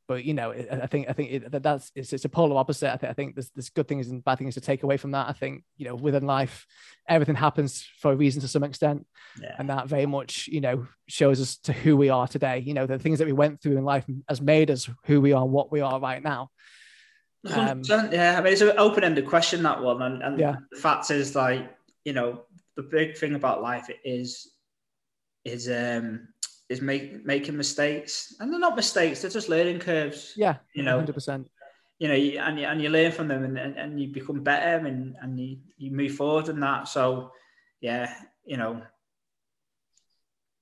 but 0.08 0.24
you 0.24 0.34
know, 0.34 0.52
I 0.52 0.88
think 0.88 1.10
I 1.10 1.14
think 1.14 1.32
it, 1.32 1.64
that's 1.64 1.92
it's, 1.96 2.14
it's 2.14 2.26
a 2.26 2.30
polar 2.30 2.58
opposite. 2.58 2.94
I 2.94 2.98
think 2.98 3.10
I 3.10 3.14
think 3.14 3.36
there's 3.36 3.50
there's 3.52 3.70
good 3.70 3.88
things 3.88 4.08
and 4.08 4.24
bad 4.24 4.38
things 4.38 4.54
to 4.56 4.62
take 4.62 4.84
away 4.84 4.98
from 4.98 5.12
that. 5.12 5.28
I 5.28 5.34
think 5.34 5.64
you 5.78 5.88
know, 5.88 5.96
within 5.96 6.26
life, 6.26 6.66
everything 7.08 7.36
happens 7.36 7.88
for 8.00 8.12
a 8.12 8.16
reason 8.16 8.42
to 8.42 8.48
some 8.48 8.64
extent, 8.64 9.06
yeah. 9.42 9.56
and 9.58 9.70
that 9.70 9.88
very 9.88 10.06
much 10.06 10.48
you 10.48 10.62
know 10.62 10.88
shows 11.08 11.42
us 11.42 11.58
to 11.58 11.74
who 11.74 11.98
we 11.98 12.10
are 12.10 12.28
today. 12.28 12.60
You 12.60 12.74
know, 12.74 12.86
the 12.86 13.00
things 13.00 13.20
that 13.20 13.26
we 13.26 13.34
went 13.34 13.62
through 13.62 13.78
in 13.78 13.86
life 13.86 14.06
has 14.30 14.42
made 14.42 14.70
us 14.70 14.90
who 15.06 15.22
we 15.22 15.34
are, 15.34 15.46
what 15.46 15.72
we 15.72 15.82
are 15.82 16.00
right 16.00 16.24
now. 16.24 16.50
Um, 17.48 17.84
yeah, 17.86 18.36
I 18.38 18.42
mean, 18.42 18.54
it's 18.54 18.62
an 18.62 18.74
open-ended 18.78 19.28
question 19.28 19.62
that 19.64 19.82
one, 19.82 20.02
and, 20.02 20.24
and 20.24 20.40
yeah. 20.40 20.56
the 20.72 20.80
fact 20.80 21.12
is, 21.12 21.36
like, 21.36 21.70
you 22.04 22.12
know, 22.12 22.42
the 22.76 22.82
big 22.82 23.18
thing 23.18 23.36
about 23.36 23.62
life 23.62 23.88
is 24.04 24.52
is 25.46 25.70
um 25.70 26.28
is 26.70 26.82
make, 26.82 27.26
making 27.26 27.58
mistakes, 27.58 28.36
and 28.40 28.52
they're 28.52 28.60
not 28.60 28.76
mistakes; 28.76 29.22
they're 29.22 29.32
just 29.32 29.50
learning 29.50 29.80
curves. 29.80 30.34
Yeah, 30.36 30.58
you 30.74 30.84
know, 30.84 30.98
hundred 30.98 31.14
percent. 31.14 31.50
You 32.00 32.10
know, 32.10 32.14
and 32.14 32.60
you, 32.60 32.66
and 32.66 32.82
you 32.82 32.90
learn 32.90 33.12
from 33.12 33.28
them, 33.30 33.44
and, 33.44 33.58
and, 33.58 33.78
and 33.78 34.00
you 34.02 34.10
become 34.10 34.44
better, 34.44 34.86
and 34.86 35.16
and 35.22 35.40
you, 35.40 35.58
you 35.78 35.92
move 35.92 36.14
forward, 36.14 36.50
and 36.50 36.62
that. 36.62 36.88
So, 36.88 37.32
yeah, 37.80 38.14
you 38.44 38.58
know, 38.58 38.82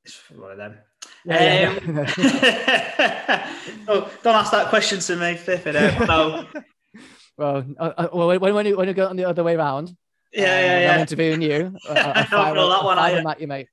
it's 0.06 0.20
one 0.32 0.52
of 0.52 0.58
them. 0.58 0.78
Yeah, 1.26 1.74
um, 1.88 1.96
yeah. 1.96 3.56
oh, 3.88 4.12
don't 4.22 4.36
ask 4.36 4.52
that 4.52 4.68
question 4.70 5.00
to 5.00 5.16
me, 5.16 5.36
Fifth. 5.36 5.66
No. 5.66 6.46
well, 7.38 7.66
uh, 7.80 7.92
uh, 7.98 8.08
well, 8.14 8.28
when, 8.28 8.54
when 8.54 8.66
you 8.66 8.78
when 8.78 8.88
you 8.88 8.94
go 8.94 9.08
on 9.08 9.16
the 9.16 9.26
other 9.26 9.44
way 9.44 9.56
around, 9.56 9.96
yeah, 10.34 10.44
um, 10.44 10.48
yeah, 10.48 10.80
yeah. 10.80 10.94
I'm 10.94 11.00
interviewing 11.02 11.42
you. 11.42 11.76
I, 11.90 12.28
don't 12.30 12.56
know 12.56 12.70
that 12.70 12.84
one. 12.84 13.00
I'm 13.00 13.26
at 13.26 13.40
you, 13.40 13.48
mate. 13.48 13.68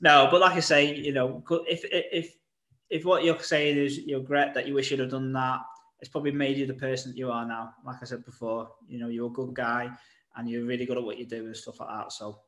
No, 0.00 0.28
but 0.30 0.40
like 0.40 0.52
I 0.52 0.60
say, 0.60 0.94
you 0.94 1.12
know, 1.12 1.42
if 1.68 1.84
if 1.84 2.34
if 2.88 3.04
what 3.04 3.24
you're 3.24 3.38
saying 3.40 3.76
is 3.76 3.98
you 3.98 4.18
regret 4.18 4.54
that 4.54 4.66
you 4.66 4.74
wish 4.74 4.90
you'd 4.90 5.00
have 5.00 5.10
done 5.10 5.32
that, 5.34 5.60
it's 6.00 6.08
probably 6.08 6.32
made 6.32 6.56
you 6.56 6.66
the 6.66 6.74
person 6.74 7.12
that 7.12 7.18
you 7.18 7.30
are 7.30 7.46
now. 7.46 7.74
Like 7.84 7.96
I 8.02 8.04
said 8.04 8.24
before, 8.24 8.70
you 8.88 8.98
know, 8.98 9.08
you're 9.08 9.26
a 9.26 9.30
good 9.30 9.54
guy 9.54 9.90
and 10.36 10.48
you're 10.48 10.64
really 10.64 10.86
good 10.86 10.96
at 10.96 11.04
what 11.04 11.18
you 11.18 11.26
do 11.26 11.46
and 11.46 11.56
stuff 11.56 11.80
like 11.80 11.88
that. 11.88 12.12
So 12.12 12.40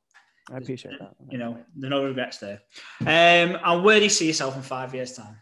I 0.51 0.57
appreciate 0.57 0.99
that. 0.99 1.15
You 1.31 1.39
know, 1.39 1.59
there 1.77 1.89
are 1.89 1.91
no 1.91 2.05
regrets 2.05 2.39
there. 2.39 2.61
Um, 3.01 3.59
and 3.65 3.85
where 3.85 3.99
do 3.99 4.05
you 4.05 4.11
see 4.11 4.27
yourself 4.27 4.57
in 4.57 4.63
five 4.63 4.95
years' 4.95 5.13
time? 5.13 5.37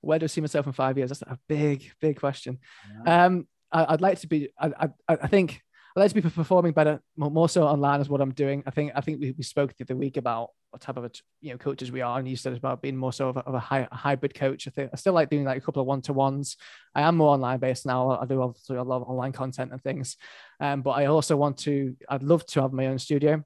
Where 0.00 0.18
do 0.18 0.24
I 0.24 0.26
see 0.26 0.40
myself 0.40 0.66
in 0.66 0.72
five 0.72 0.98
years? 0.98 1.10
That's 1.10 1.22
a 1.22 1.38
big, 1.48 1.90
big 2.00 2.18
question. 2.18 2.58
Um, 3.06 3.46
I, 3.72 3.92
would 3.92 4.00
like 4.00 4.20
to 4.20 4.26
be. 4.26 4.50
I, 4.58 4.72
I, 5.08 5.16
I 5.20 5.26
think 5.26 5.62
I'd 5.96 6.00
like 6.00 6.12
to 6.12 6.20
be 6.20 6.28
performing 6.28 6.72
better, 6.72 7.00
more 7.16 7.48
so 7.48 7.64
online 7.64 8.00
is 8.00 8.08
what 8.08 8.20
I'm 8.20 8.32
doing. 8.32 8.62
I 8.66 8.70
think 8.70 8.92
I 8.94 9.00
think 9.00 9.20
we, 9.20 9.32
we 9.32 9.42
spoke 9.42 9.74
the 9.74 9.84
other 9.84 9.96
week 9.96 10.16
about 10.16 10.50
what 10.76 10.82
type 10.82 10.98
of 10.98 11.04
a, 11.04 11.10
you 11.40 11.52
know 11.52 11.56
coaches 11.56 11.90
we 11.90 12.02
are, 12.02 12.18
and 12.18 12.28
you 12.28 12.36
said 12.36 12.52
about 12.52 12.82
being 12.82 12.96
more 12.96 13.12
so 13.12 13.30
of 13.30 13.38
a, 13.38 13.40
of 13.40 13.54
a, 13.54 13.58
high, 13.58 13.88
a 13.90 13.94
hybrid 13.94 14.34
coach. 14.34 14.68
I 14.68 14.70
think 14.70 14.90
I 14.92 14.96
still 14.96 15.14
like 15.14 15.30
doing 15.30 15.44
like 15.44 15.56
a 15.56 15.60
couple 15.62 15.80
of 15.80 15.88
one 15.88 16.02
to 16.02 16.12
ones. 16.12 16.58
I 16.94 17.00
am 17.00 17.16
more 17.16 17.30
online 17.30 17.58
based 17.58 17.86
now. 17.86 18.10
I 18.10 18.26
do 18.26 18.42
obviously 18.42 18.76
a 18.76 18.82
lot 18.82 19.00
of 19.00 19.08
online 19.08 19.32
content 19.32 19.72
and 19.72 19.82
things, 19.82 20.18
um, 20.60 20.82
but 20.82 20.90
I 20.90 21.06
also 21.06 21.34
want 21.34 21.56
to. 21.60 21.96
I'd 22.10 22.22
love 22.22 22.44
to 22.46 22.60
have 22.60 22.74
my 22.74 22.88
own 22.88 22.98
studio. 22.98 23.42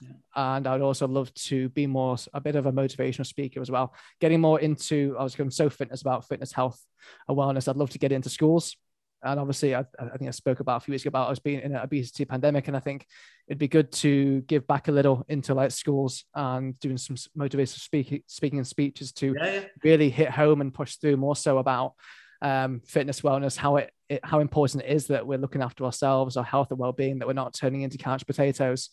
Yeah. 0.00 0.10
And 0.34 0.66
I'd 0.66 0.82
also 0.82 1.08
love 1.08 1.32
to 1.34 1.70
be 1.70 1.86
more 1.86 2.16
a 2.34 2.40
bit 2.40 2.56
of 2.56 2.66
a 2.66 2.72
motivational 2.72 3.24
speaker 3.24 3.62
as 3.62 3.70
well. 3.70 3.94
Getting 4.20 4.40
more 4.40 4.60
into, 4.60 5.16
I 5.18 5.22
was 5.22 5.36
going 5.36 5.50
so 5.50 5.70
fitness 5.70 6.02
about 6.02 6.26
fitness, 6.26 6.52
health, 6.52 6.84
and 7.28 7.38
wellness. 7.38 7.68
I'd 7.68 7.76
love 7.76 7.90
to 7.90 7.98
get 7.98 8.12
into 8.12 8.28
schools 8.28 8.76
and 9.24 9.40
obviously, 9.40 9.74
I, 9.74 9.84
I, 9.98 10.16
think 10.16 10.28
I 10.28 10.32
spoke 10.32 10.60
about 10.60 10.76
a 10.76 10.80
few 10.84 10.92
weeks 10.92 11.02
ago 11.02 11.08
about 11.08 11.30
us 11.30 11.38
being 11.38 11.60
in 11.60 11.74
an 11.74 11.82
obesity 11.82 12.24
pandemic, 12.24 12.68
and 12.68 12.76
I 12.76 12.80
think 12.80 13.06
it'd 13.48 13.58
be 13.58 13.68
good 13.68 13.90
to 13.92 14.42
give 14.42 14.66
back 14.66 14.88
a 14.88 14.92
little 14.92 15.24
into 15.28 15.54
like 15.54 15.70
schools 15.70 16.24
and 16.34 16.78
doing 16.80 16.98
some 16.98 17.16
motivational 17.36 17.80
speaking, 17.80 18.22
speaking 18.26 18.58
and 18.58 18.66
speeches 18.66 19.12
to 19.12 19.34
yeah, 19.38 19.54
yeah. 19.54 19.64
really 19.82 20.10
hit 20.10 20.30
home 20.30 20.60
and 20.60 20.74
push 20.74 20.96
through 20.96 21.16
more 21.16 21.36
so 21.36 21.58
about 21.58 21.94
um, 22.42 22.82
fitness, 22.84 23.22
wellness, 23.22 23.56
how 23.56 23.76
it, 23.76 23.90
it, 24.08 24.20
how 24.22 24.40
important 24.40 24.84
it 24.84 24.90
is 24.90 25.06
that 25.06 25.26
we're 25.26 25.38
looking 25.38 25.62
after 25.62 25.84
ourselves, 25.84 26.36
our 26.36 26.44
health 26.44 26.70
and 26.70 26.78
well-being, 26.78 27.18
that 27.18 27.26
we're 27.26 27.32
not 27.32 27.54
turning 27.54 27.82
into 27.82 27.96
couch 27.96 28.26
potatoes, 28.26 28.90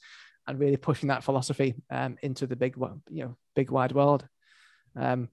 and 0.47 0.59
really 0.59 0.77
pushing 0.77 1.09
that 1.09 1.23
philosophy 1.23 1.75
um, 1.89 2.17
into 2.21 2.47
the 2.47 2.55
big, 2.55 2.75
you 3.09 3.23
know, 3.25 3.35
big 3.55 3.69
wide 3.69 3.91
world. 3.91 4.25
Um, 4.95 5.29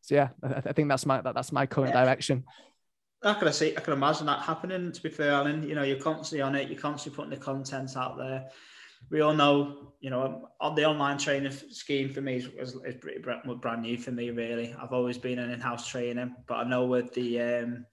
so 0.00 0.14
yeah, 0.14 0.28
I, 0.42 0.54
I 0.54 0.72
think 0.72 0.88
that's 0.88 1.06
my 1.06 1.20
that, 1.20 1.34
that's 1.34 1.52
my 1.52 1.66
current 1.66 1.94
yeah. 1.94 2.04
direction. 2.04 2.44
I 3.24 3.34
can 3.34 3.52
see, 3.52 3.76
I 3.76 3.80
can 3.80 3.92
imagine 3.92 4.26
that 4.26 4.40
happening. 4.40 4.90
To 4.90 5.02
be 5.02 5.08
fair, 5.08 5.32
Alan, 5.32 5.62
you 5.68 5.74
know, 5.74 5.82
you're 5.84 5.98
constantly 5.98 6.42
on 6.42 6.54
it. 6.54 6.68
You're 6.68 6.80
constantly 6.80 7.16
putting 7.16 7.30
the 7.30 7.44
content 7.44 7.96
out 7.96 8.16
there. 8.18 8.48
We 9.10 9.20
all 9.20 9.34
know, 9.34 9.92
you 10.00 10.10
know, 10.10 10.48
on 10.60 10.74
the 10.74 10.84
online 10.84 11.18
training 11.18 11.52
scheme 11.52 12.12
for 12.12 12.20
me 12.20 12.36
is, 12.36 12.46
is, 12.58 12.76
is 12.84 12.96
pretty 12.96 13.20
brand 13.20 13.82
new 13.82 13.98
for 13.98 14.12
me. 14.12 14.30
Really, 14.30 14.74
I've 14.80 14.92
always 14.92 15.18
been 15.18 15.38
an 15.38 15.50
in-house 15.50 15.88
trainer, 15.88 16.30
but 16.46 16.54
I 16.54 16.64
know 16.64 16.86
with 16.86 17.12
the 17.12 17.40
um, 17.40 17.86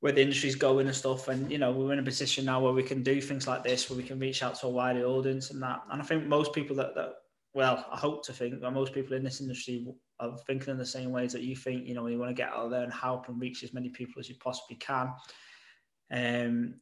where 0.00 0.12
the 0.12 0.22
industry's 0.22 0.54
going 0.54 0.86
and 0.86 0.94
stuff, 0.94 1.28
and 1.28 1.50
you 1.50 1.58
know, 1.58 1.72
we're 1.72 1.92
in 1.92 1.98
a 1.98 2.04
position 2.04 2.44
now 2.44 2.60
where 2.60 2.72
we 2.72 2.82
can 2.82 3.02
do 3.02 3.20
things 3.20 3.46
like 3.46 3.64
this, 3.64 3.88
where 3.88 3.96
we 3.96 4.02
can 4.04 4.18
reach 4.18 4.42
out 4.42 4.54
to 4.56 4.66
a 4.66 4.70
wider 4.70 5.04
audience 5.04 5.50
and 5.50 5.62
that. 5.62 5.80
And 5.90 6.00
I 6.00 6.04
think 6.04 6.26
most 6.26 6.52
people 6.52 6.76
that, 6.76 6.94
that 6.94 7.14
well, 7.54 7.84
I 7.90 7.96
hope 7.96 8.24
to 8.26 8.32
think 8.32 8.60
that 8.60 8.70
most 8.70 8.92
people 8.92 9.16
in 9.16 9.24
this 9.24 9.40
industry 9.40 9.86
are 10.20 10.36
thinking 10.46 10.70
in 10.70 10.78
the 10.78 10.86
same 10.86 11.10
ways 11.10 11.32
that 11.32 11.42
you 11.42 11.56
think. 11.56 11.86
You 11.86 11.94
know, 11.94 12.06
you 12.06 12.18
want 12.18 12.30
to 12.30 12.34
get 12.34 12.52
out 12.52 12.70
there 12.70 12.82
and 12.82 12.92
help 12.92 13.28
and 13.28 13.40
reach 13.40 13.62
as 13.64 13.72
many 13.72 13.88
people 13.88 14.20
as 14.20 14.28
you 14.28 14.36
possibly 14.40 14.76
can. 14.76 15.12
Um, 16.10 16.74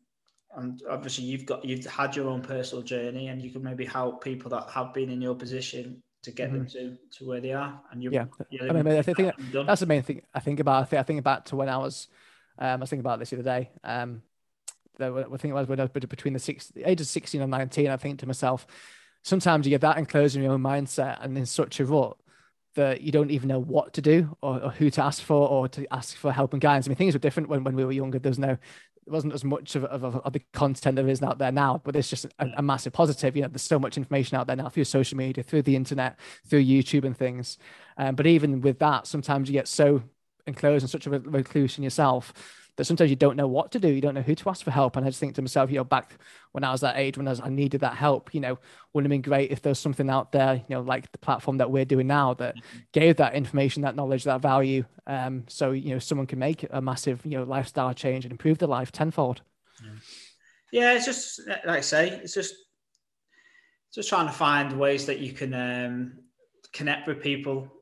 and 0.56 0.82
obviously, 0.88 1.24
you've 1.24 1.46
got 1.46 1.64
you've 1.64 1.84
had 1.86 2.16
your 2.16 2.28
own 2.28 2.42
personal 2.42 2.82
journey, 2.82 3.28
and 3.28 3.42
you 3.42 3.50
can 3.50 3.62
maybe 3.62 3.84
help 3.84 4.22
people 4.22 4.50
that 4.50 4.70
have 4.70 4.94
been 4.94 5.10
in 5.10 5.20
your 5.20 5.34
position 5.34 6.02
to 6.22 6.32
get 6.32 6.48
mm-hmm. 6.48 6.58
them 6.58 6.66
to, 6.66 6.96
to 7.18 7.26
where 7.26 7.40
they 7.40 7.52
are. 7.52 7.80
And 7.92 8.02
you, 8.02 8.10
yeah, 8.10 8.26
I 8.62 8.72
mean, 8.72 8.86
I 8.88 9.02
think 9.02 9.18
that's 9.52 9.80
the 9.80 9.86
main 9.86 10.02
thing 10.02 10.22
I 10.34 10.40
think 10.40 10.60
about. 10.60 10.82
I 10.82 10.84
think 10.84 11.00
I 11.00 11.02
think 11.04 11.20
about 11.20 11.46
to 11.46 11.56
when 11.56 11.68
I 11.68 11.76
was, 11.78 12.08
um, 12.58 12.66
I 12.68 12.76
was 12.76 12.90
thinking 12.90 13.00
about 13.00 13.18
this 13.18 13.30
the 13.30 13.36
other 13.36 13.44
day. 13.44 13.70
Um, 13.84 14.22
I 14.98 15.10
think 15.36 15.44
it 15.44 15.54
was 15.54 15.68
when 15.68 15.78
I 15.78 15.84
was 15.84 15.90
between 15.90 16.32
the 16.32 16.40
six 16.40 16.68
the 16.68 16.88
ages 16.88 17.10
sixteen 17.10 17.42
and 17.42 17.50
nineteen. 17.50 17.90
I 17.90 17.96
think 17.96 18.20
to 18.20 18.26
myself, 18.26 18.66
sometimes 19.26 19.66
you 19.66 19.70
get 19.70 19.80
that 19.80 19.98
enclosed 19.98 20.36
in 20.36 20.42
your 20.42 20.52
own 20.52 20.62
mindset 20.62 21.18
and 21.20 21.36
in 21.36 21.44
such 21.44 21.80
a 21.80 21.84
rut 21.84 22.16
that 22.76 23.00
you 23.00 23.10
don't 23.10 23.32
even 23.32 23.48
know 23.48 23.58
what 23.58 23.92
to 23.94 24.00
do 24.00 24.36
or, 24.40 24.62
or, 24.62 24.70
who 24.70 24.88
to 24.88 25.02
ask 25.02 25.20
for 25.20 25.48
or 25.48 25.66
to 25.66 25.84
ask 25.92 26.16
for 26.16 26.30
help 26.30 26.52
and 26.52 26.62
guidance. 26.62 26.86
I 26.86 26.90
mean, 26.90 26.96
things 26.96 27.14
were 27.14 27.18
different 27.18 27.48
when, 27.48 27.64
when 27.64 27.74
we 27.74 27.84
were 27.84 27.90
younger. 27.90 28.20
There's 28.20 28.38
no, 28.38 28.46
there 28.46 28.58
wasn't 29.12 29.32
as 29.32 29.42
much 29.42 29.74
of, 29.74 29.84
of, 29.84 30.04
of 30.04 30.32
the 30.32 30.42
content 30.52 30.94
there 30.94 31.08
is 31.08 31.22
out 31.22 31.38
there 31.38 31.50
now, 31.50 31.80
but 31.82 31.96
it's 31.96 32.08
just 32.08 32.26
a, 32.38 32.52
a, 32.56 32.62
massive 32.62 32.92
positive. 32.92 33.34
You 33.34 33.42
know, 33.42 33.48
there's 33.48 33.62
so 33.62 33.80
much 33.80 33.96
information 33.96 34.36
out 34.36 34.46
there 34.46 34.54
now 34.54 34.68
through 34.68 34.84
social 34.84 35.18
media, 35.18 35.42
through 35.42 35.62
the 35.62 35.74
internet, 35.74 36.20
through 36.48 36.62
YouTube 36.62 37.04
and 37.04 37.16
things. 37.16 37.58
Um, 37.96 38.14
but 38.14 38.28
even 38.28 38.60
with 38.60 38.78
that, 38.78 39.08
sometimes 39.08 39.48
you 39.48 39.54
get 39.54 39.66
so 39.66 40.02
enclosed 40.46 40.84
and 40.84 40.90
such 40.90 41.06
a 41.06 41.10
recluse 41.10 41.78
in 41.78 41.84
yourself 41.84 42.32
that 42.76 42.84
sometimes 42.84 43.10
you 43.10 43.16
don't 43.16 43.36
know 43.36 43.46
what 43.46 43.72
to 43.72 43.78
do. 43.78 43.88
You 43.88 44.00
don't 44.00 44.14
know 44.14 44.22
who 44.22 44.34
to 44.34 44.48
ask 44.48 44.64
for 44.64 44.70
help. 44.70 44.96
And 44.96 45.04
I 45.04 45.08
just 45.08 45.18
think 45.18 45.34
to 45.36 45.42
myself, 45.42 45.70
you 45.70 45.76
know, 45.76 45.84
back 45.84 46.18
when 46.52 46.62
I 46.62 46.72
was 46.72 46.82
that 46.82 46.96
age, 46.96 47.16
when 47.16 47.26
I, 47.26 47.30
was, 47.30 47.40
I 47.40 47.48
needed 47.48 47.80
that 47.80 47.94
help, 47.94 48.34
you 48.34 48.40
know, 48.40 48.58
wouldn't 48.92 49.06
have 49.06 49.10
been 49.10 49.28
great 49.28 49.50
if 49.50 49.62
there's 49.62 49.78
something 49.78 50.10
out 50.10 50.32
there, 50.32 50.54
you 50.54 50.76
know, 50.76 50.82
like 50.82 51.10
the 51.12 51.18
platform 51.18 51.58
that 51.58 51.70
we're 51.70 51.84
doing 51.84 52.06
now 52.06 52.34
that 52.34 52.56
mm-hmm. 52.56 52.78
gave 52.92 53.16
that 53.16 53.34
information, 53.34 53.82
that 53.82 53.96
knowledge, 53.96 54.24
that 54.24 54.40
value. 54.40 54.84
Um, 55.06 55.44
so, 55.48 55.72
you 55.72 55.90
know, 55.90 55.98
someone 55.98 56.26
can 56.26 56.38
make 56.38 56.66
a 56.70 56.80
massive, 56.80 57.24
you 57.24 57.38
know, 57.38 57.44
lifestyle 57.44 57.94
change 57.94 58.24
and 58.24 58.32
improve 58.32 58.58
their 58.58 58.68
life 58.68 58.92
tenfold. 58.92 59.40
Yeah. 60.70 60.92
it's 60.92 61.06
just, 61.06 61.40
like 61.48 61.78
I 61.78 61.80
say, 61.80 62.08
it's 62.22 62.34
just, 62.34 62.54
just 63.94 64.08
trying 64.08 64.26
to 64.26 64.32
find 64.32 64.78
ways 64.78 65.06
that 65.06 65.20
you 65.20 65.32
can 65.32 65.54
um, 65.54 66.18
connect 66.72 67.06
with 67.06 67.22
people 67.22 67.72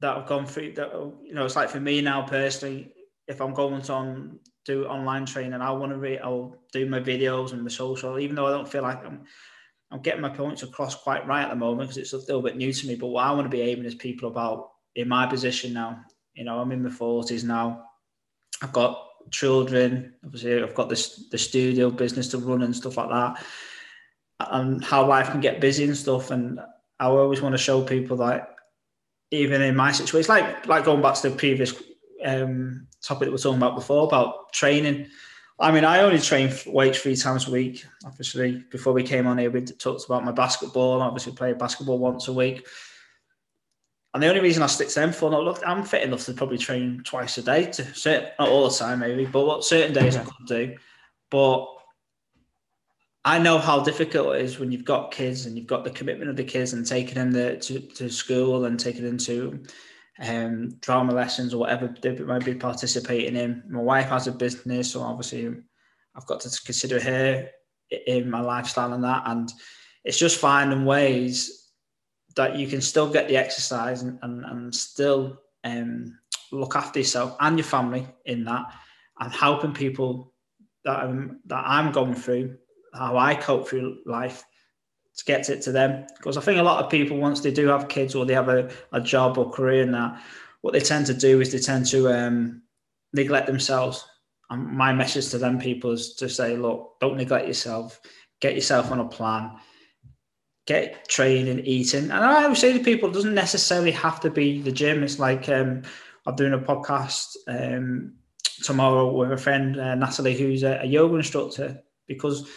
that 0.00 0.16
have 0.16 0.26
gone 0.26 0.44
through 0.44 0.72
that 0.72 0.92
you 1.22 1.32
know 1.32 1.46
it's 1.46 1.56
like 1.56 1.70
for 1.70 1.80
me 1.80 2.02
now 2.02 2.20
personally 2.20 2.92
if 3.26 3.40
I'm 3.40 3.54
going 3.54 3.80
to 3.82 3.92
on, 3.92 4.38
do 4.64 4.86
online 4.86 5.26
training, 5.26 5.60
I 5.60 5.70
want 5.70 5.92
to 5.92 5.98
read, 5.98 6.20
I'll 6.22 6.56
do 6.72 6.86
my 6.86 7.00
videos 7.00 7.52
and 7.52 7.62
my 7.62 7.70
social, 7.70 8.18
even 8.18 8.36
though 8.36 8.46
I 8.46 8.50
don't 8.50 8.68
feel 8.68 8.82
like 8.82 9.04
I'm, 9.04 9.24
I'm 9.90 10.00
getting 10.00 10.20
my 10.20 10.28
points 10.28 10.62
across 10.62 10.94
quite 10.94 11.26
right 11.26 11.44
at 11.44 11.50
the 11.50 11.56
moment 11.56 11.88
because 11.88 11.98
it's 11.98 12.12
a 12.12 12.18
little 12.18 12.42
bit 12.42 12.56
new 12.56 12.72
to 12.72 12.86
me. 12.86 12.96
But 12.96 13.08
what 13.08 13.24
I 13.24 13.32
want 13.32 13.44
to 13.44 13.56
be 13.56 13.62
aiming 13.62 13.84
is 13.84 13.94
people 13.94 14.28
about 14.28 14.70
in 14.94 15.08
my 15.08 15.26
position 15.26 15.72
now. 15.72 16.00
You 16.34 16.44
know, 16.44 16.58
I'm 16.58 16.72
in 16.72 16.82
my 16.82 16.90
forties 16.90 17.44
now. 17.44 17.84
I've 18.62 18.72
got 18.72 19.06
children. 19.30 20.14
Obviously, 20.24 20.62
I've 20.62 20.74
got 20.74 20.88
this 20.88 21.28
the 21.30 21.38
studio 21.38 21.90
business 21.90 22.28
to 22.28 22.38
run 22.38 22.62
and 22.62 22.74
stuff 22.74 22.96
like 22.96 23.08
that, 23.10 23.44
and 24.50 24.84
how 24.84 25.06
life 25.06 25.30
can 25.30 25.40
get 25.40 25.60
busy 25.60 25.84
and 25.84 25.96
stuff. 25.96 26.30
And 26.30 26.58
I 26.98 27.06
always 27.06 27.40
want 27.40 27.52
to 27.52 27.58
show 27.58 27.82
people 27.82 28.16
that 28.18 28.54
even 29.30 29.62
in 29.62 29.76
my 29.76 29.92
situation, 29.92 30.20
it's 30.20 30.28
like 30.28 30.66
like 30.66 30.84
going 30.84 31.02
back 31.02 31.14
to 31.14 31.30
the 31.30 31.36
previous 31.36 31.72
um, 32.24 32.86
topic 33.02 33.26
that 33.26 33.30
we 33.30 33.36
are 33.36 33.38
talking 33.38 33.58
about 33.58 33.76
before 33.76 34.06
about 34.06 34.52
training. 34.52 35.08
I 35.58 35.70
mean, 35.70 35.84
I 35.84 36.00
only 36.00 36.18
train 36.18 36.52
weights 36.66 37.00
three 37.00 37.16
times 37.16 37.46
a 37.46 37.50
week. 37.52 37.84
Obviously, 38.04 38.64
before 38.70 38.92
we 38.92 39.04
came 39.04 39.26
on 39.26 39.38
here, 39.38 39.50
we 39.50 39.62
talked 39.62 40.04
about 40.04 40.24
my 40.24 40.32
basketball. 40.32 41.00
I 41.00 41.06
obviously 41.06 41.32
play 41.32 41.52
basketball 41.52 41.98
once 41.98 42.26
a 42.26 42.32
week. 42.32 42.66
And 44.12 44.22
the 44.22 44.28
only 44.28 44.40
reason 44.40 44.62
I 44.62 44.66
stick 44.66 44.88
to 44.88 44.94
them 44.94 45.12
for, 45.12 45.30
not 45.30 45.42
look, 45.42 45.60
I'm 45.66 45.84
fit 45.84 46.02
enough 46.02 46.24
to 46.26 46.34
probably 46.34 46.58
train 46.58 47.02
twice 47.04 47.38
a 47.38 47.42
day, 47.42 47.66
to 47.66 47.84
certain, 47.94 48.30
not 48.38 48.48
all 48.48 48.68
the 48.68 48.76
time 48.76 49.00
maybe, 49.00 49.26
but 49.26 49.44
what 49.44 49.64
certain 49.64 49.92
days 49.92 50.16
I 50.16 50.22
could 50.22 50.46
do. 50.46 50.76
But 51.30 51.66
I 53.24 53.38
know 53.38 53.58
how 53.58 53.80
difficult 53.80 54.36
it 54.36 54.42
is 54.42 54.58
when 54.58 54.70
you've 54.70 54.84
got 54.84 55.10
kids 55.10 55.46
and 55.46 55.56
you've 55.56 55.66
got 55.66 55.82
the 55.82 55.90
commitment 55.90 56.30
of 56.30 56.36
the 56.36 56.44
kids 56.44 56.74
and 56.74 56.86
taking 56.86 57.14
them 57.14 57.32
to, 57.32 57.80
to 57.80 58.08
school 58.08 58.66
and 58.66 58.78
taking 58.78 59.04
them 59.04 59.18
to 59.18 59.64
um, 60.20 60.70
drama 60.80 61.12
lessons 61.12 61.52
or 61.52 61.58
whatever 61.58 61.94
they 62.00 62.16
might 62.18 62.44
be 62.44 62.54
participating 62.54 63.36
in. 63.36 63.62
My 63.68 63.80
wife 63.80 64.08
has 64.08 64.26
a 64.26 64.32
business, 64.32 64.92
so 64.92 65.02
obviously 65.02 65.54
I've 66.14 66.26
got 66.26 66.40
to 66.40 66.62
consider 66.64 67.00
her 67.00 67.48
in 68.06 68.30
my 68.30 68.40
lifestyle 68.40 68.92
and 68.92 69.04
that. 69.04 69.22
And 69.26 69.52
it's 70.04 70.18
just 70.18 70.38
finding 70.38 70.84
ways 70.84 71.70
that 72.36 72.56
you 72.56 72.66
can 72.66 72.80
still 72.80 73.10
get 73.10 73.28
the 73.28 73.36
exercise 73.36 74.02
and, 74.02 74.18
and, 74.22 74.44
and 74.44 74.74
still 74.74 75.40
um, 75.64 76.18
look 76.52 76.76
after 76.76 76.98
yourself 76.98 77.36
and 77.40 77.58
your 77.58 77.64
family 77.64 78.06
in 78.26 78.44
that 78.44 78.66
and 79.20 79.32
helping 79.32 79.72
people 79.72 80.32
that 80.84 80.98
I'm, 80.98 81.40
that 81.46 81.64
I'm 81.66 81.92
going 81.92 82.14
through, 82.14 82.56
how 82.92 83.16
I 83.16 83.34
cope 83.34 83.68
through 83.68 83.98
life 84.06 84.44
to 85.16 85.24
get 85.24 85.48
it 85.48 85.62
to 85.62 85.72
them. 85.72 86.06
Because 86.16 86.36
I 86.36 86.40
think 86.40 86.58
a 86.58 86.62
lot 86.62 86.82
of 86.84 86.90
people, 86.90 87.16
once 87.16 87.40
they 87.40 87.52
do 87.52 87.68
have 87.68 87.88
kids 87.88 88.14
or 88.14 88.26
they 88.26 88.34
have 88.34 88.48
a, 88.48 88.70
a 88.92 89.00
job 89.00 89.38
or 89.38 89.50
career 89.50 89.82
in 89.82 89.92
that, 89.92 90.20
what 90.62 90.72
they 90.72 90.80
tend 90.80 91.06
to 91.06 91.14
do 91.14 91.40
is 91.40 91.52
they 91.52 91.58
tend 91.58 91.86
to 91.86 92.08
um, 92.12 92.62
neglect 93.12 93.46
themselves. 93.46 94.04
And 94.50 94.66
my 94.66 94.92
message 94.92 95.28
to 95.30 95.38
them 95.38 95.58
people 95.58 95.92
is 95.92 96.14
to 96.16 96.28
say, 96.28 96.56
look, 96.56 96.96
don't 97.00 97.16
neglect 97.16 97.46
yourself. 97.46 98.00
Get 98.40 98.54
yourself 98.54 98.90
on 98.90 99.00
a 99.00 99.08
plan. 99.08 99.52
Get 100.66 101.08
training, 101.08 101.60
eating. 101.60 102.04
And 102.04 102.12
I 102.12 102.44
always 102.44 102.58
say 102.58 102.72
to 102.72 102.82
people, 102.82 103.10
it 103.10 103.12
doesn't 103.12 103.34
necessarily 103.34 103.90
have 103.92 104.20
to 104.20 104.30
be 104.30 104.62
the 104.62 104.72
gym. 104.72 105.02
It's 105.02 105.18
like 105.18 105.48
um, 105.48 105.82
I'm 106.26 106.36
doing 106.36 106.54
a 106.54 106.58
podcast 106.58 107.36
um, 107.46 108.14
tomorrow 108.62 109.12
with 109.12 109.32
a 109.32 109.36
friend, 109.36 109.78
uh, 109.78 109.94
Natalie, 109.94 110.36
who's 110.36 110.62
a, 110.62 110.80
a 110.82 110.86
yoga 110.86 111.16
instructor, 111.16 111.82
because 112.08 112.48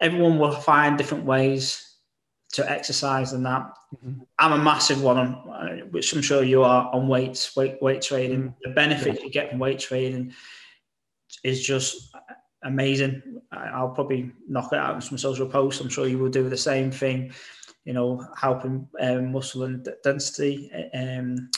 everyone 0.00 0.38
will 0.38 0.52
find 0.52 0.96
different 0.96 1.24
ways 1.24 1.89
to 2.52 2.68
exercise 2.68 3.32
and 3.32 3.46
that. 3.46 3.62
Mm-hmm. 3.94 4.22
I'm 4.38 4.52
a 4.52 4.58
massive 4.62 5.02
one 5.02 5.18
on, 5.18 5.34
uh, 5.48 5.86
which 5.86 6.12
I'm 6.12 6.22
sure 6.22 6.42
you 6.42 6.62
are 6.62 6.90
on 6.92 7.08
weights, 7.08 7.54
weight 7.56 7.80
weight 7.80 8.02
training. 8.02 8.40
Mm-hmm. 8.40 8.68
The 8.68 8.74
benefit 8.74 9.16
yeah. 9.18 9.24
you 9.24 9.30
get 9.30 9.50
from 9.50 9.58
weight 9.58 9.78
training 9.78 10.32
is 11.44 11.64
just 11.64 12.14
amazing. 12.64 13.22
I'll 13.52 13.90
probably 13.90 14.32
knock 14.48 14.72
it 14.72 14.78
out 14.78 14.94
in 14.94 15.00
some 15.00 15.18
social 15.18 15.46
posts. 15.46 15.80
I'm 15.80 15.88
sure 15.88 16.06
you 16.06 16.18
will 16.18 16.28
do 16.28 16.48
the 16.48 16.56
same 16.56 16.90
thing. 16.90 17.32
You 17.84 17.94
know, 17.94 18.26
helping 18.36 18.86
um, 19.00 19.32
muscle 19.32 19.62
and 19.62 19.88
density 20.04 20.70
um, 20.92 21.48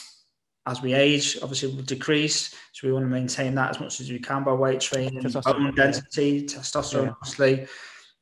as 0.65 0.81
we 0.81 0.93
age, 0.93 1.37
obviously 1.41 1.75
will 1.75 1.83
decrease. 1.83 2.55
So 2.71 2.87
we 2.87 2.93
want 2.93 3.05
to 3.05 3.09
maintain 3.09 3.55
that 3.55 3.71
as 3.71 3.79
much 3.79 3.99
as 3.99 4.09
we 4.09 4.19
can 4.19 4.43
by 4.43 4.53
weight 4.53 4.79
training, 4.79 5.21
bone 5.21 5.75
density, 5.75 6.45
testosterone, 6.45 7.05
yeah. 7.05 7.11
obviously. 7.11 7.67